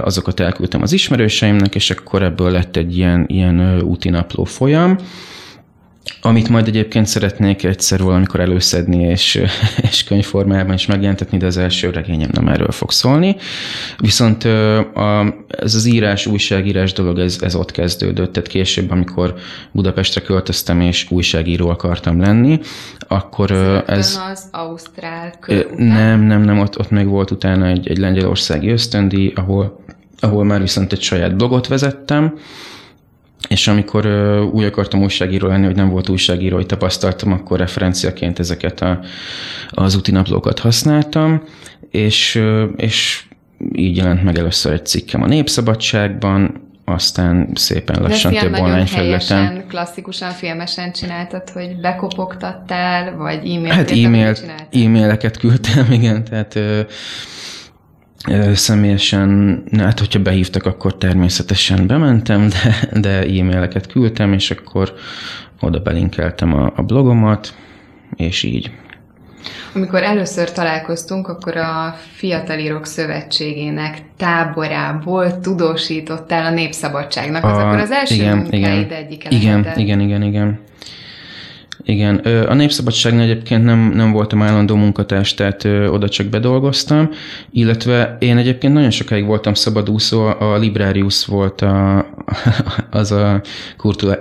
[0.00, 4.96] azokat elküldtem az ismerőseimnek, és akkor ebből lett egy ilyen, ilyen úti napló folyam,
[6.20, 9.42] amit majd egyébként szeretnék egyszer valamikor előszedni és,
[9.90, 13.36] és könyvformában is megjelentetni, de az első regényem nem erről fog szólni.
[13.98, 14.44] Viszont
[15.48, 18.32] ez az írás, újságírás dolog, ez, ez ott kezdődött.
[18.32, 19.34] Tehát később, amikor
[19.72, 22.60] Budapestre költöztem és újságíró akartam lenni,
[23.08, 24.20] akkor Szerintem ez...
[24.30, 25.34] az Ausztrál
[25.76, 29.84] Nem, nem, nem, ott, ott még volt utána egy, egy lengyelországi ösztöndi, ahol,
[30.20, 32.38] ahol már viszont egy saját blogot vezettem,
[33.50, 34.06] és amikor
[34.52, 39.00] úgy akartam újságíró lenni, hogy nem volt újságírói tapasztaltam, akkor referenciaként ezeket a,
[39.70, 41.42] az úti naplókat használtam,
[41.90, 42.42] és,
[42.76, 43.24] és
[43.72, 49.64] így jelent meg először egy cikkem a Népszabadságban, aztán szépen lassan több online felületen.
[49.68, 54.36] klasszikusan, filmesen csináltad, hogy bekopogtattál, vagy e-mailt Hát e-mail,
[54.72, 56.58] e-maileket küldtem, igen, tehát
[58.54, 64.94] Személyesen, hát hogyha behívtak, akkor természetesen bementem, de, de e-maileket küldtem, és akkor
[65.60, 67.54] oda belinkeltem a, a blogomat,
[68.16, 68.70] és így.
[69.74, 77.90] Amikor először találkoztunk, akkor a Fiatalírók Szövetségének táborából tudósítottál a Népszabadságnak, az a, akkor az
[77.90, 80.58] első igen, igen, egyik igen, igen, igen, igen.
[81.84, 82.16] Igen,
[82.48, 87.10] a Népszabadságnál egyébként nem, nem voltam állandó munkatárs, tehát oda csak bedolgoztam,
[87.50, 92.06] illetve én egyébként nagyon sokáig voltam szabadúszó, a Librarius volt a,
[92.90, 93.40] az a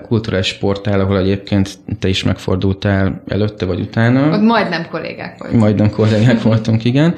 [0.07, 4.29] kulturális portál, ahol egyébként te is megfordultál előtte vagy utána.
[4.31, 5.61] Ott majdnem kollégák voltunk.
[5.61, 7.15] Majdnem kollégák voltunk, igen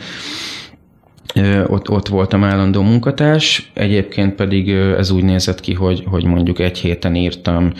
[1.67, 6.77] ott, ott voltam állandó munkatárs, egyébként pedig ez úgy nézett ki, hogy, hogy mondjuk egy
[6.77, 7.73] héten írtam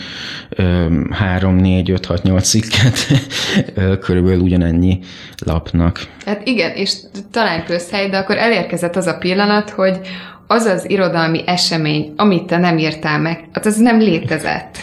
[1.10, 3.06] három, négy, öt, hat, nyolc cikket,
[4.04, 4.98] körülbelül ugyanennyi
[5.44, 6.06] lapnak.
[6.24, 6.94] Hát igen, és
[7.30, 10.00] talán közhely, de akkor elérkezett az a pillanat, hogy
[10.46, 14.78] az az irodalmi esemény, amit te nem írtál meg, hát az nem létezett.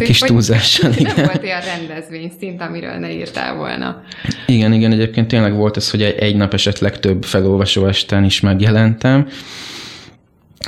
[0.00, 1.12] Kis túlzással, igen.
[1.16, 4.02] Nem volt olyan rendezvény szint, amiről ne írtál volna.
[4.46, 9.28] Igen, igen, egyébként tényleg volt ez, hogy egy, nap esetleg több felolvasó esten is megjelentem,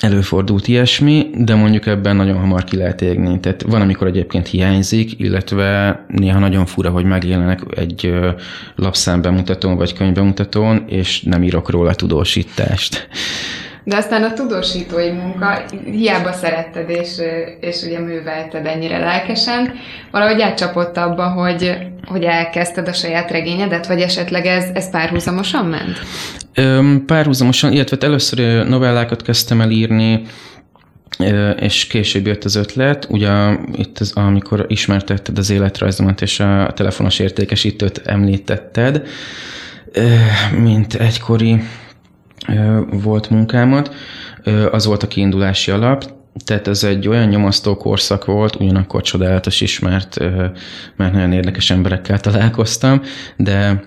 [0.00, 3.40] előfordult ilyesmi, de mondjuk ebben nagyon hamar ki lehet égni.
[3.40, 8.14] Tehát van, amikor egyébként hiányzik, illetve néha nagyon fura, hogy megjelenek egy
[8.76, 13.08] lapszámbemutatón vagy könyvbemutatón, és nem írok róla tudósítást.
[13.88, 17.08] De aztán a tudósítói munka, hiába szeretted és,
[17.60, 19.72] és ugye művelted ennyire lelkesen,
[20.10, 25.98] valahogy átcsapott abba, hogy, hogy elkezdted a saját regényedet, vagy esetleg ez, ez párhuzamosan ment?
[27.06, 30.22] Párhuzamosan, illetve hát először novellákat kezdtem el írni,
[31.60, 33.30] és később jött az ötlet, ugye
[33.72, 39.06] itt az, amikor ismertetted az életrajzomat és a telefonos értékesítőt említetted,
[40.58, 41.62] mint egykori
[42.90, 43.94] volt munkámat,
[44.70, 46.04] az volt a kiindulási alap,
[46.44, 50.18] tehát ez egy olyan nyomasztó korszak volt, ugyanakkor csodálatos is, mert,
[50.96, 53.02] mert nagyon érdekes emberekkel találkoztam,
[53.36, 53.82] de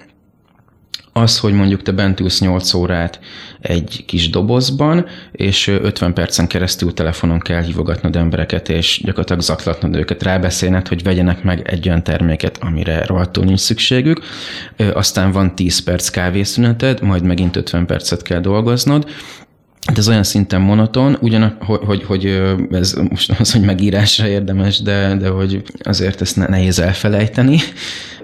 [1.13, 3.19] az, hogy mondjuk te bent ülsz 8 órát
[3.62, 10.24] egy kis dobozban, és 50 percen keresztül telefonon kell hívogatnod embereket, és gyakorlatilag zaklatnod őket,
[10.24, 14.21] rábeszélned, hogy vegyenek meg egy olyan terméket, amire rohadtul nincs szükségük,
[14.93, 19.10] aztán van 10 perc kávészüneted, majd megint 50 percet kell dolgoznod,
[19.86, 22.26] de ez olyan szinten monoton, ugyan, hogy, hogy, hogy
[22.72, 27.58] ez most az, hogy megírásra érdemes, de, de hogy azért ezt nehéz elfelejteni,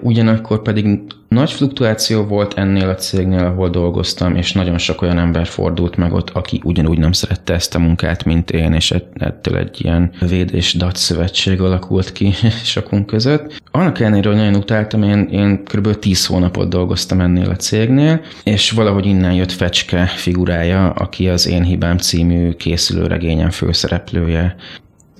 [0.00, 5.46] Ugyanakkor pedig nagy fluktuáció volt ennél a cégnél, ahol dolgoztam, és nagyon sok olyan ember
[5.46, 9.84] fordult meg ott, aki ugyanúgy nem szerette ezt a munkát, mint én, és ettől egy
[9.84, 12.32] ilyen véd és dat szövetség alakult ki
[12.64, 13.62] sokunk között.
[13.70, 15.98] Annak ellenére, hogy nagyon utáltam, én, én kb.
[15.98, 21.62] 10 hónapot dolgoztam ennél a cégnél, és valahogy innen jött Fecske figurája, aki az Én
[21.62, 24.56] Hibám című készülőregényem főszereplője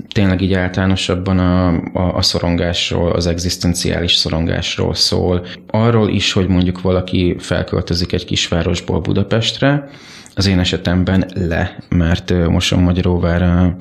[0.08, 5.46] tényleg így általánosabban a, a, a szorongásról, az egzisztenciális szorongásról szól.
[5.66, 9.88] Arról is, hogy mondjuk valaki felköltözik egy kisvárosból Budapestre,
[10.34, 13.76] az én esetemben le, mert Moson-Magyaróvára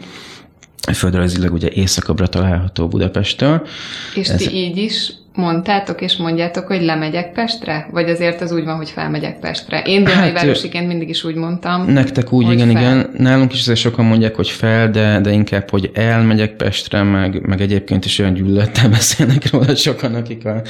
[0.94, 3.68] földrajzilag ugye északabbra található Budapesttől.
[4.16, 4.38] És Ez...
[4.38, 7.88] ti így is mondtátok és mondjátok, hogy lemegyek Pestre?
[7.92, 9.82] Vagy azért az úgy van, hogy felmegyek Pestre?
[9.82, 11.92] Én Dunai hát, városiként mindig is úgy mondtam.
[11.92, 12.82] Nektek úgy, igen, fel.
[12.82, 13.10] igen.
[13.18, 17.62] Nálunk is azért sokan mondják, hogy fel, de, de inkább, hogy elmegyek Pestre, meg, meg
[17.62, 20.62] egyébként is olyan gyűlölettel beszélnek róla sokan, akik a,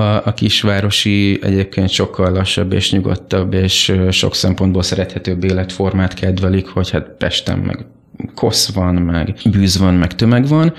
[0.00, 6.90] a, a kisvárosi egyébként sokkal lassabb és nyugodtabb, és sok szempontból szerethetőbb életformát kedvelik, hogy
[6.90, 7.86] hát Pesten meg
[8.34, 10.74] kosz van, meg bűz van, meg tömeg van,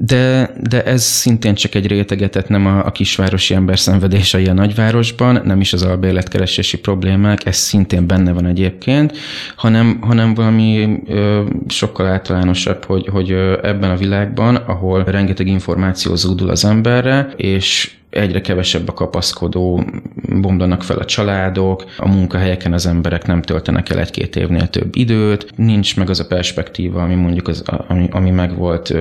[0.00, 5.40] de, de ez szintén csak egy rétegetet, nem a, a kisvárosi ember szenvedései a nagyvárosban,
[5.44, 9.16] nem is az albérletkeresési problémák, ez szintén benne van egyébként,
[9.56, 13.30] hanem, hanem valami ö, sokkal általánosabb, hogy, hogy
[13.62, 19.84] ebben a világban, ahol rengeteg információ zúdul az emberre, és egyre kevesebb a kapaszkodó,
[20.40, 25.52] bomlanak fel a családok, a munkahelyeken az emberek nem töltenek el egy-két évnél több időt,
[25.56, 28.94] nincs meg az a perspektíva, ami mondjuk az, ami, ami megvolt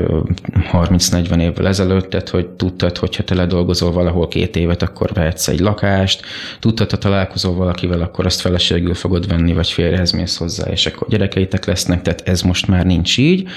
[0.72, 5.60] 30-40 évvel ezelőtt, tehát hogy tudtad, hogyha te ledolgozol valahol két évet, akkor vehetsz egy
[5.60, 6.22] lakást,
[6.60, 11.08] tudtad, ha találkozol valakivel, akkor azt feleségül fogod venni, vagy férjhez mész hozzá, és akkor
[11.08, 13.48] gyerekeitek lesznek, tehát ez most már nincs így.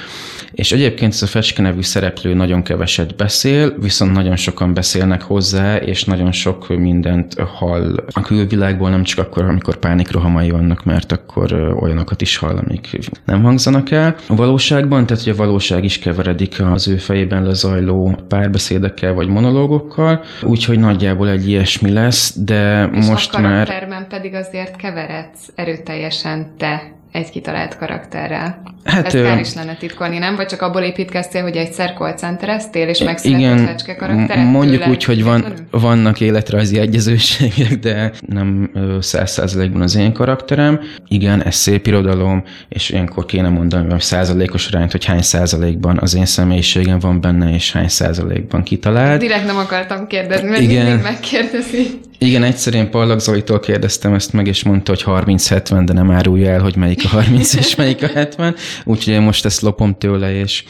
[0.53, 5.43] És egyébként ez a Fecske nevű szereplő nagyon keveset beszél, viszont nagyon sokan beszélnek hozzá,
[5.83, 11.52] és nagyon sok mindent hall a külvilágból, nem csak akkor, amikor pánikrohamai vannak, mert akkor
[11.80, 14.16] olyanokat is hall, amik nem hangzanak el.
[14.28, 20.22] A valóságban, tehát hogy a valóság is keveredik az ő fejében lezajló párbeszédekkel vagy monológokkal,
[20.42, 24.07] úgyhogy nagyjából egy ilyesmi lesz, de és most a már...
[24.09, 28.62] pedig azért keveredsz erőteljesen te egy kitalált karakterrel.
[28.85, 30.37] Hát, Ezt kár is lenne titkolni, nem?
[30.37, 34.51] Vagy csak abból építkeztél, hogy egyszer call centereztél, és megszületett fecske karakteret?
[34.51, 38.70] Mondjuk úgy, hogy van, vannak életrajzi egyezőségek, de nem
[39.01, 40.81] száz százalékban az én karakterem.
[41.09, 46.14] Igen, ez szép irodalom, és ilyenkor kéne mondani, hogy százalékos arányt, hogy hány százalékban az
[46.14, 49.20] én személyiségem van benne, és hány százalékban kitalált.
[49.20, 50.87] Direkt nem akartam kérdezni, mert Igen.
[50.87, 52.01] mindig megkérdezi.
[52.18, 56.51] Igen, egyszer én Pallag Zolitól kérdeztem ezt meg, és mondta, hogy 30-70, de nem árulja
[56.51, 58.55] el, hogy melyik a 30 és melyik a 70.
[58.84, 60.64] Úgyhogy én most ezt lopom tőle, és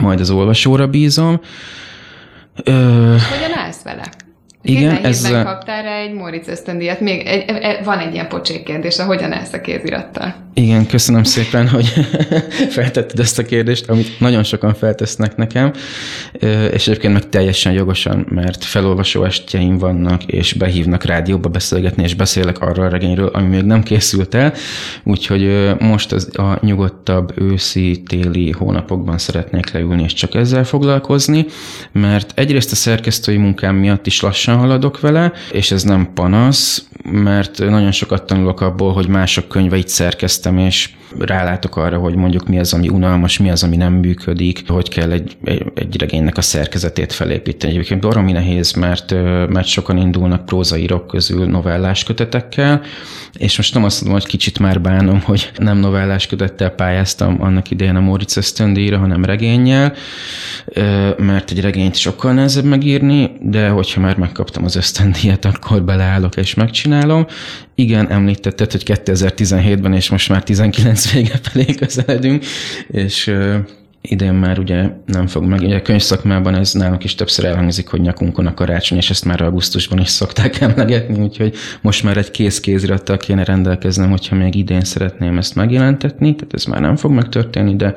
[0.00, 1.40] majd az olvasóra bízom.
[2.64, 2.72] Ö...
[3.30, 4.04] Hogyan állsz vele?
[4.62, 5.30] Igen, ez...
[5.30, 7.00] Kaptál rá egy Moritz ösztöndíjat.
[7.00, 10.34] Még egy, egy, egy, van egy ilyen pocsék kérdés, a hogyan állsz a kézirattal?
[10.60, 11.92] Igen, köszönöm szépen, hogy
[12.76, 15.72] feltetted ezt a kérdést, amit nagyon sokan feltesznek nekem,
[16.72, 22.60] és egyébként meg teljesen jogosan, mert felolvasó estjeim vannak, és behívnak rádióba beszélgetni, és beszélek
[22.60, 24.52] arról a regényről, ami még nem készült el,
[25.04, 31.46] úgyhogy most az a nyugodtabb őszi, téli hónapokban szeretnék leülni, és csak ezzel foglalkozni,
[31.92, 37.58] mert egyrészt a szerkesztői munkám miatt is lassan haladok vele, és ez nem panasz, mert
[37.58, 39.88] nagyon sokat tanulok abból, hogy mások könyveit
[40.50, 44.68] szerkeztem, és rálátok arra, hogy mondjuk mi az, ami unalmas, mi az, ami nem működik,
[44.68, 45.36] hogy kell egy,
[45.74, 47.72] egy regénynek a szerkezetét felépíteni.
[47.72, 49.10] Egyébként baromi nehéz, mert,
[49.48, 52.82] mert sokan indulnak prózaírok közül novellás kötetekkel,
[53.38, 57.70] és most nem azt mondom, hogy kicsit már bánom, hogy nem novellás kötettel pályáztam annak
[57.70, 59.94] idején a Moritz ösztöndíjra, hanem regényel,
[61.16, 66.54] mert egy regényt sokkal nehezebb megírni, de hogyha már megkaptam az ösztöndíjat, akkor beleállok és
[66.54, 67.26] megcsinálom.
[67.74, 72.44] Igen, említetted, hogy 2017-ben és most már 19 vége felé közeledünk,
[72.88, 73.34] és
[74.02, 75.60] idén már ugye nem fog meg.
[75.60, 79.40] Ugye a könyvszakmában ez nálunk is többször elhangzik, hogy nyakunkon a karácsony, és ezt már
[79.42, 84.84] augusztusban is szokták emlegetni, úgyhogy most már egy kész kézirattal kéne rendelkeznem, hogyha még idén
[84.84, 87.94] szeretném ezt megjelentetni, tehát ez már nem fog megtörténni, de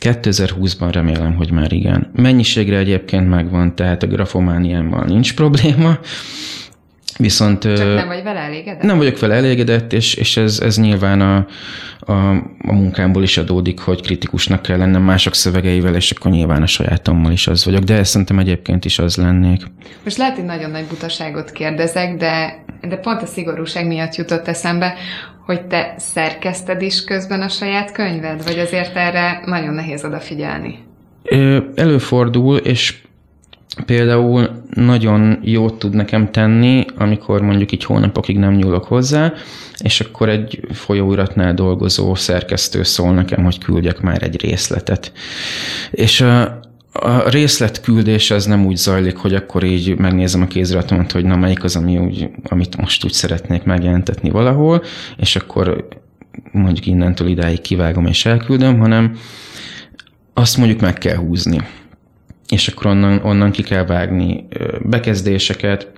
[0.00, 2.10] 2020-ban remélem, hogy már igen.
[2.12, 5.98] Mennyiségre egyébként megvan, tehát a grafomániámmal nincs probléma,
[7.18, 8.82] Viszont, Csak nem vagy vele elégedett?
[8.82, 11.46] Nem vagyok vele elégedett, és, és ez, ez nyilván a,
[12.00, 12.30] a,
[12.66, 17.32] a munkámból is adódik, hogy kritikusnak kell lennem mások szövegeivel, és akkor nyilván a sajátommal
[17.32, 19.62] is az vagyok, de ezt szerintem egyébként is az lennék.
[20.04, 24.94] Most lehet, hogy nagyon nagy butaságot kérdezek, de, de pont a szigorúság miatt jutott eszembe,
[25.46, 30.78] hogy te szerkeszted is közben a saját könyved, vagy azért erre nagyon nehéz odafigyelni?
[31.74, 32.94] Előfordul, és
[33.86, 39.32] például nagyon jót tud nekem tenni, amikor mondjuk így hónapokig nem nyúlok hozzá,
[39.78, 45.12] és akkor egy folyóiratnál dolgozó szerkesztő szól nekem, hogy küldjek már egy részletet.
[45.90, 46.60] És a,
[46.92, 51.64] a részletküldés az nem úgy zajlik, hogy akkor így megnézem a kéziratomat, hogy na melyik
[51.64, 54.82] az, ami úgy, amit most úgy szeretnék megjelentetni valahol,
[55.16, 55.88] és akkor
[56.52, 59.16] mondjuk innentől idáig kivágom és elküldöm, hanem
[60.34, 61.60] azt mondjuk meg kell húzni.
[62.52, 64.46] És akkor onnan, onnan ki kell vágni
[64.80, 65.92] bekezdéseket,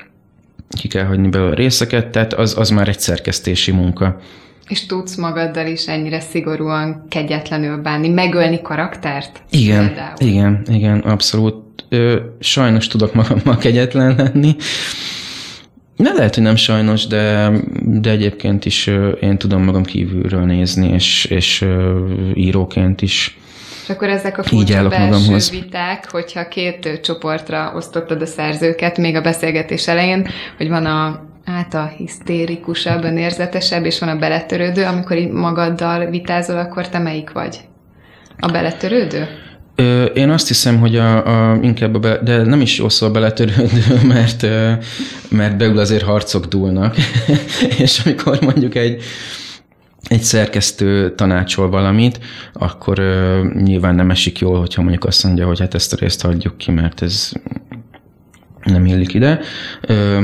[0.69, 4.21] ki kell hagyni belőle részeket, tehát az, az már egy szerkesztési munka.
[4.69, 9.43] És tudsz magaddal is ennyire szigorúan kegyetlenül bánni, megölni karaktert?
[9.51, 10.17] Igen, például.
[10.19, 11.85] igen, igen, abszolút.
[11.89, 14.57] Ö, sajnos tudok magammal kegyetlen lenni.
[15.97, 17.51] Ne lehet, hogy nem sajnos, de,
[17.83, 18.91] de egyébként is
[19.21, 21.65] én tudom magam kívülről nézni, és, és
[22.35, 23.39] íróként is
[23.85, 25.51] és akkor ezek a furcsa belső magamhoz.
[25.51, 31.75] viták, hogyha két csoportra osztottad a szerzőket még a beszélgetés elején, hogy van a át
[31.75, 37.61] a hisztérikusabb, önérzetesebb, és van a beletörődő, amikor így magaddal vitázol, akkor te melyik vagy?
[38.39, 39.29] A beletörődő?
[39.75, 43.07] Ö, én azt hiszem, hogy a, a, inkább a be, de nem is jó szó
[43.07, 44.47] a beletörődő, mert,
[45.29, 46.97] mert beül azért harcok dúlnak,
[47.85, 49.03] és amikor mondjuk egy,
[50.05, 52.19] egy szerkesztő tanácsol valamit,
[52.53, 56.23] akkor ö, nyilván nem esik jól, hogyha mondjuk azt mondja, hogy hát ezt a részt
[56.23, 57.33] hagyjuk ki, mert ez
[58.65, 59.41] nem illik ide.
[59.81, 60.19] Ö,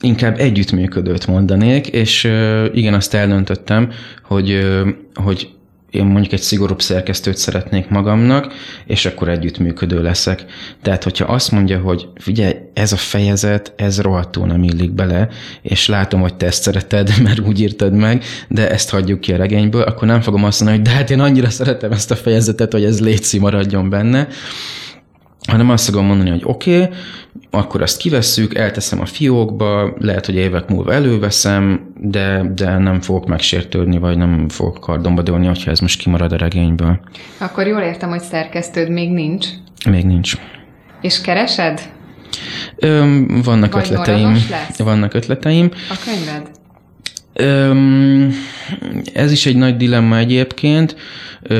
[0.00, 3.90] inkább együttműködőt mondanék, és ö, igen, azt eldöntöttem,
[4.22, 5.57] hogy, ö, hogy
[5.90, 8.52] én mondjuk egy szigorúbb szerkesztőt szeretnék magamnak,
[8.86, 10.44] és akkor együttműködő leszek.
[10.82, 15.28] Tehát, hogyha azt mondja, hogy figyelj, ez a fejezet, ez rohadtul nem illik bele,
[15.62, 19.36] és látom, hogy te ezt szereted, mert úgy írtad meg, de ezt hagyjuk ki a
[19.36, 22.72] regényből, akkor nem fogom azt mondani, hogy de hát én annyira szeretem ezt a fejezetet,
[22.72, 24.28] hogy ez létszi maradjon benne,
[25.48, 26.96] hanem azt fogom mondani, hogy oké, okay,
[27.50, 33.26] akkor azt kivesszük, elteszem a fiókba, lehet, hogy évek múlva előveszem, de, de nem fogok
[33.26, 37.00] megsértődni, vagy nem fogok kardomba dőlni, hogyha ez most kimarad a regényből.
[37.38, 39.46] Akkor jól értem, hogy szerkesztőd még nincs?
[39.88, 40.32] Még nincs.
[41.00, 41.80] És keresed?
[42.76, 44.36] Ö, vannak vagy ötleteim.
[44.76, 45.70] Vannak ötleteim.
[45.90, 46.57] A könyved?
[49.12, 50.96] Ez is egy nagy dilemma egyébként.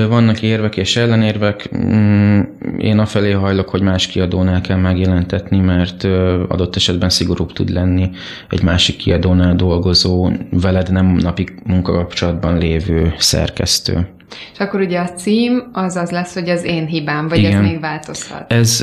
[0.08, 1.70] Vannak érvek és ellenérvek.
[1.76, 2.40] Mm,
[2.78, 6.04] én afelé hajlok, hogy más kiadónál kell megjelentetni, mert
[6.48, 8.10] adott esetben szigorúbb tud lenni
[8.50, 14.08] egy másik kiadónál dolgozó, veled nem napi munkakapcsolatban lévő szerkesztő.
[14.52, 17.52] És akkor ugye a cím az az lesz, hogy az én hibám, vagy Igen.
[17.52, 18.52] ez még változhat?
[18.52, 18.82] Ez,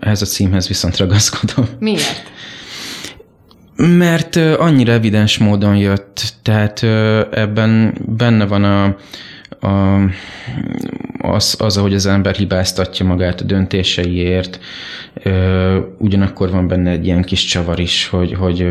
[0.00, 1.64] ez a címhez viszont ragaszkodom.
[1.78, 2.22] Miért?
[3.76, 6.05] Mert annyira evidens módon jött,
[6.42, 6.82] tehát
[7.32, 8.96] ebben benne van a,
[9.66, 10.00] a,
[11.18, 14.60] az, az, ahogy az ember hibáztatja magát a döntéseiért,
[15.98, 18.66] ugyanakkor van benne egy ilyen kis csavar is, hogy, hogy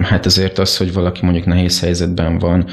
[0.00, 2.66] hát azért az, hogy valaki mondjuk nehéz helyzetben van,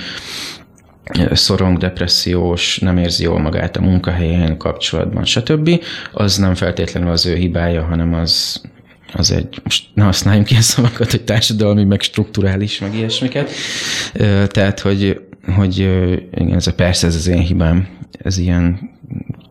[1.32, 7.36] szorong, depressziós, nem érzi jól magát a munkahelyén, kapcsolatban, stb., az nem feltétlenül az ő
[7.36, 8.62] hibája, hanem az
[9.14, 13.52] az egy, most ne használjunk ilyen szavakat, hogy társadalmi, meg strukturális, meg ilyesmiket.
[14.48, 15.22] Tehát, hogy,
[15.56, 15.78] hogy
[16.34, 17.88] igen, ez a persze ez az én hibám,
[18.24, 18.90] ez ilyen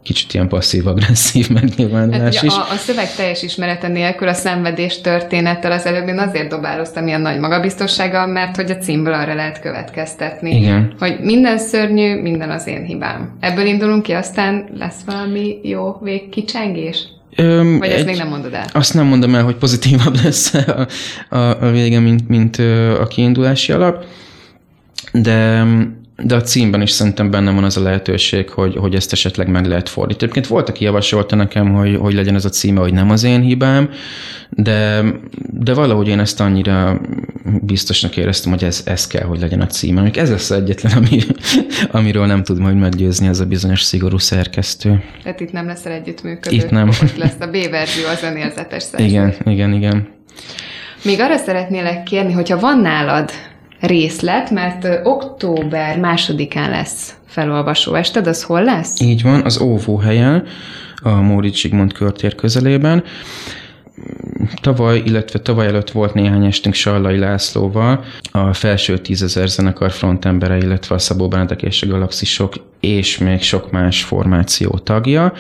[0.09, 2.53] kicsit ilyen passzív-agresszív megnyilvánulás hát, is.
[2.53, 7.21] A, a szöveg teljes ismerete nélkül a szenvedés történettel az előbb én azért dobáloztam ilyen
[7.21, 10.57] nagy magabiztossággal, mert hogy a címből arra lehet következtetni.
[10.57, 10.95] Igen.
[10.99, 13.37] Hogy minden szörnyű, minden az én hibám.
[13.41, 17.09] Ebből indulunk ki, aztán lesz valami jó végkicsengés?
[17.41, 18.67] Öm, Vagy ezt egy, még nem mondod el?
[18.73, 20.87] Azt nem mondom el, hogy pozitívabb lesz a,
[21.29, 22.57] a, a vége, mint, mint
[23.01, 24.05] a kiindulási alap,
[25.13, 25.65] de
[26.23, 29.67] de a címben is szerintem benne van az a lehetőség, hogy, hogy ezt esetleg meg
[29.67, 30.23] lehet fordítani.
[30.23, 33.41] Egyébként volt, aki javasolta nekem, hogy, hogy legyen ez a címe, hogy nem az én
[33.41, 33.91] hibám,
[34.51, 35.05] de,
[35.53, 37.01] de valahogy én ezt annyira
[37.63, 40.01] biztosnak éreztem, hogy ez, ez kell, hogy legyen a címe.
[40.01, 41.21] Még ez lesz egyetlen, ami,
[41.91, 45.03] amiről nem tud majd meggyőzni ez a bizonyos szigorú szerkesztő.
[45.23, 46.57] Tehát itt nem leszel együttműködő.
[46.57, 46.87] Itt nem.
[46.87, 49.07] Most lesz a B-verzió az önérzetes szerző.
[49.07, 50.09] Igen, igen, igen.
[51.03, 53.31] Még arra szeretnélek kérni, hogyha van nálad
[53.81, 59.01] részlet, mert október másodikán lesz felolvasó ested, az hol lesz?
[59.01, 60.47] Így van, az óvóhelyen,
[61.03, 63.05] a Móricz Zsigmond körtér közelében.
[64.61, 70.95] Tavaly, illetve tavaly előtt volt néhány estünk Sallai Lászlóval, a felső tízezer zenekar frontembere, illetve
[70.95, 75.33] a Szabó Benedek és a Galaxisok és még sok más formáció tagja,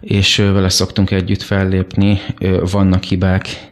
[0.00, 2.20] és vele szoktunk együtt fellépni.
[2.70, 3.70] Vannak hibák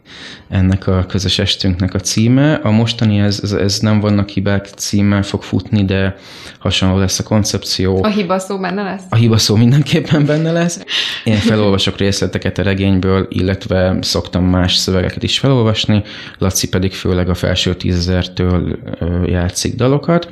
[0.49, 2.53] ennek a közös estünknek a címe.
[2.53, 6.15] A mostani ez, ez, ez nem vannak hibák címmel fog futni, de
[6.59, 8.03] hasonló lesz a koncepció.
[8.03, 9.03] A hiba szó benne lesz?
[9.09, 10.79] A hiba szó mindenképpen benne lesz.
[11.23, 16.03] Én felolvasok részleteket a regényből, illetve szoktam más szövegeket is felolvasni,
[16.37, 18.79] Laci pedig főleg a felső tízezertől
[19.25, 20.29] játszik dalokat.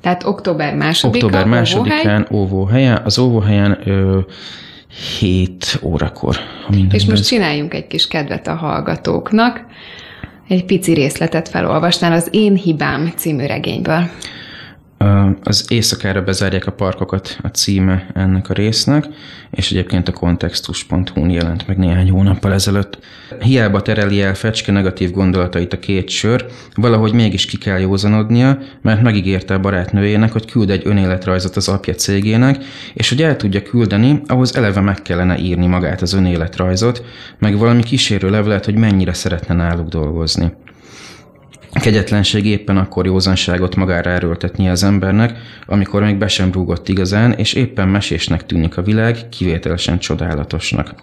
[0.00, 3.00] Tehát október másodikán, Október másodikán óvóhelyen.
[3.04, 4.18] Az óvóhelyen ö,
[5.18, 6.36] 7 órakor.
[6.68, 9.64] Minden És most csináljunk egy kis kedvet a hallgatóknak.
[10.48, 14.10] Egy pici részletet felolvasnál az Én hibám című regényből.
[15.42, 19.06] Az éjszakára bezárják a parkokat a címe ennek a résznek,
[19.50, 22.98] és egyébként a kontextus.hu-n jelent meg néhány hónappal ezelőtt.
[23.40, 29.02] Hiába tereli el Fecske negatív gondolatait a két sör, valahogy mégis ki kell józanodnia, mert
[29.02, 34.20] megígérte a barátnőjének, hogy küld egy önéletrajzot az apja cégének, és hogy el tudja küldeni,
[34.26, 37.04] ahhoz eleve meg kellene írni magát az önéletrajzot,
[37.38, 40.52] meg valami kísérő levelet, hogy mennyire szeretne náluk dolgozni.
[41.72, 47.52] Kegyetlenség éppen akkor józanságot magára erőltetni az embernek, amikor még be sem rúgott igazán, és
[47.52, 50.94] éppen mesésnek tűnik a világ, kivételesen csodálatosnak.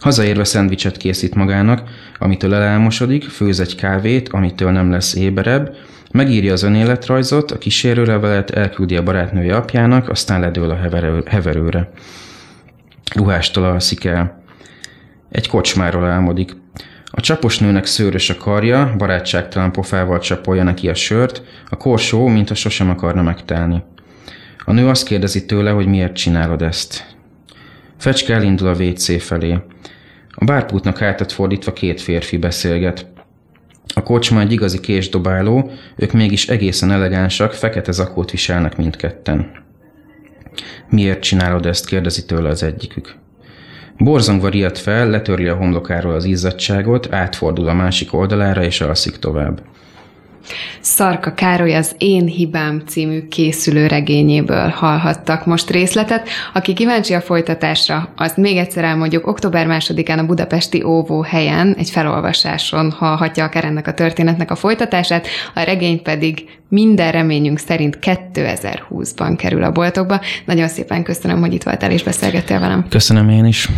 [0.00, 1.82] Hazaérve szendvicset készít magának,
[2.18, 5.76] amitől elálmosodik, főz egy kávét, amitől nem lesz éberebb,
[6.12, 11.90] megírja az önéletrajzot, a kísérőlevelet elküldi a barátnője apjának, aztán ledől a heverő, heverőre.
[13.14, 14.42] Ruhástól alszik el.
[15.30, 16.56] Egy kocsmáról álmodik.
[17.10, 22.54] A csapos nőnek szőrös a karja, barátságtalan pofával csapolja neki a sört, a korsó, mintha
[22.54, 23.82] sosem akarna megtelni.
[24.64, 27.16] A nő azt kérdezi tőle, hogy miért csinálod ezt.
[27.98, 29.58] Fecske elindul a WC felé.
[30.30, 33.06] A bárpultnak hátat fordítva két férfi beszélget.
[33.94, 39.50] A kocsma egy igazi késdobáló, ők mégis egészen elegánsak, fekete zakót viselnek mindketten.
[40.88, 41.86] Miért csinálod ezt?
[41.86, 43.14] kérdezi tőle az egyikük.
[44.02, 49.62] Borzongva riad fel, letörli a homlokáról az izzadságot, átfordul a másik oldalára és alszik tovább.
[50.80, 56.28] Szarka Károly az Én hibám című készülő regényéből hallhattak most részletet.
[56.52, 61.90] Aki kíváncsi a folytatásra, azt még egyszer elmondjuk, október másodikán a budapesti óvó helyen egy
[61.90, 69.34] felolvasáson hallhatja akár ennek a történetnek a folytatását, a regény pedig minden reményünk szerint 2020-ban
[69.38, 70.20] kerül a boltokba.
[70.44, 72.86] Nagyon szépen köszönöm, hogy itt voltál és beszélgettél velem.
[72.88, 73.68] Köszönöm én is.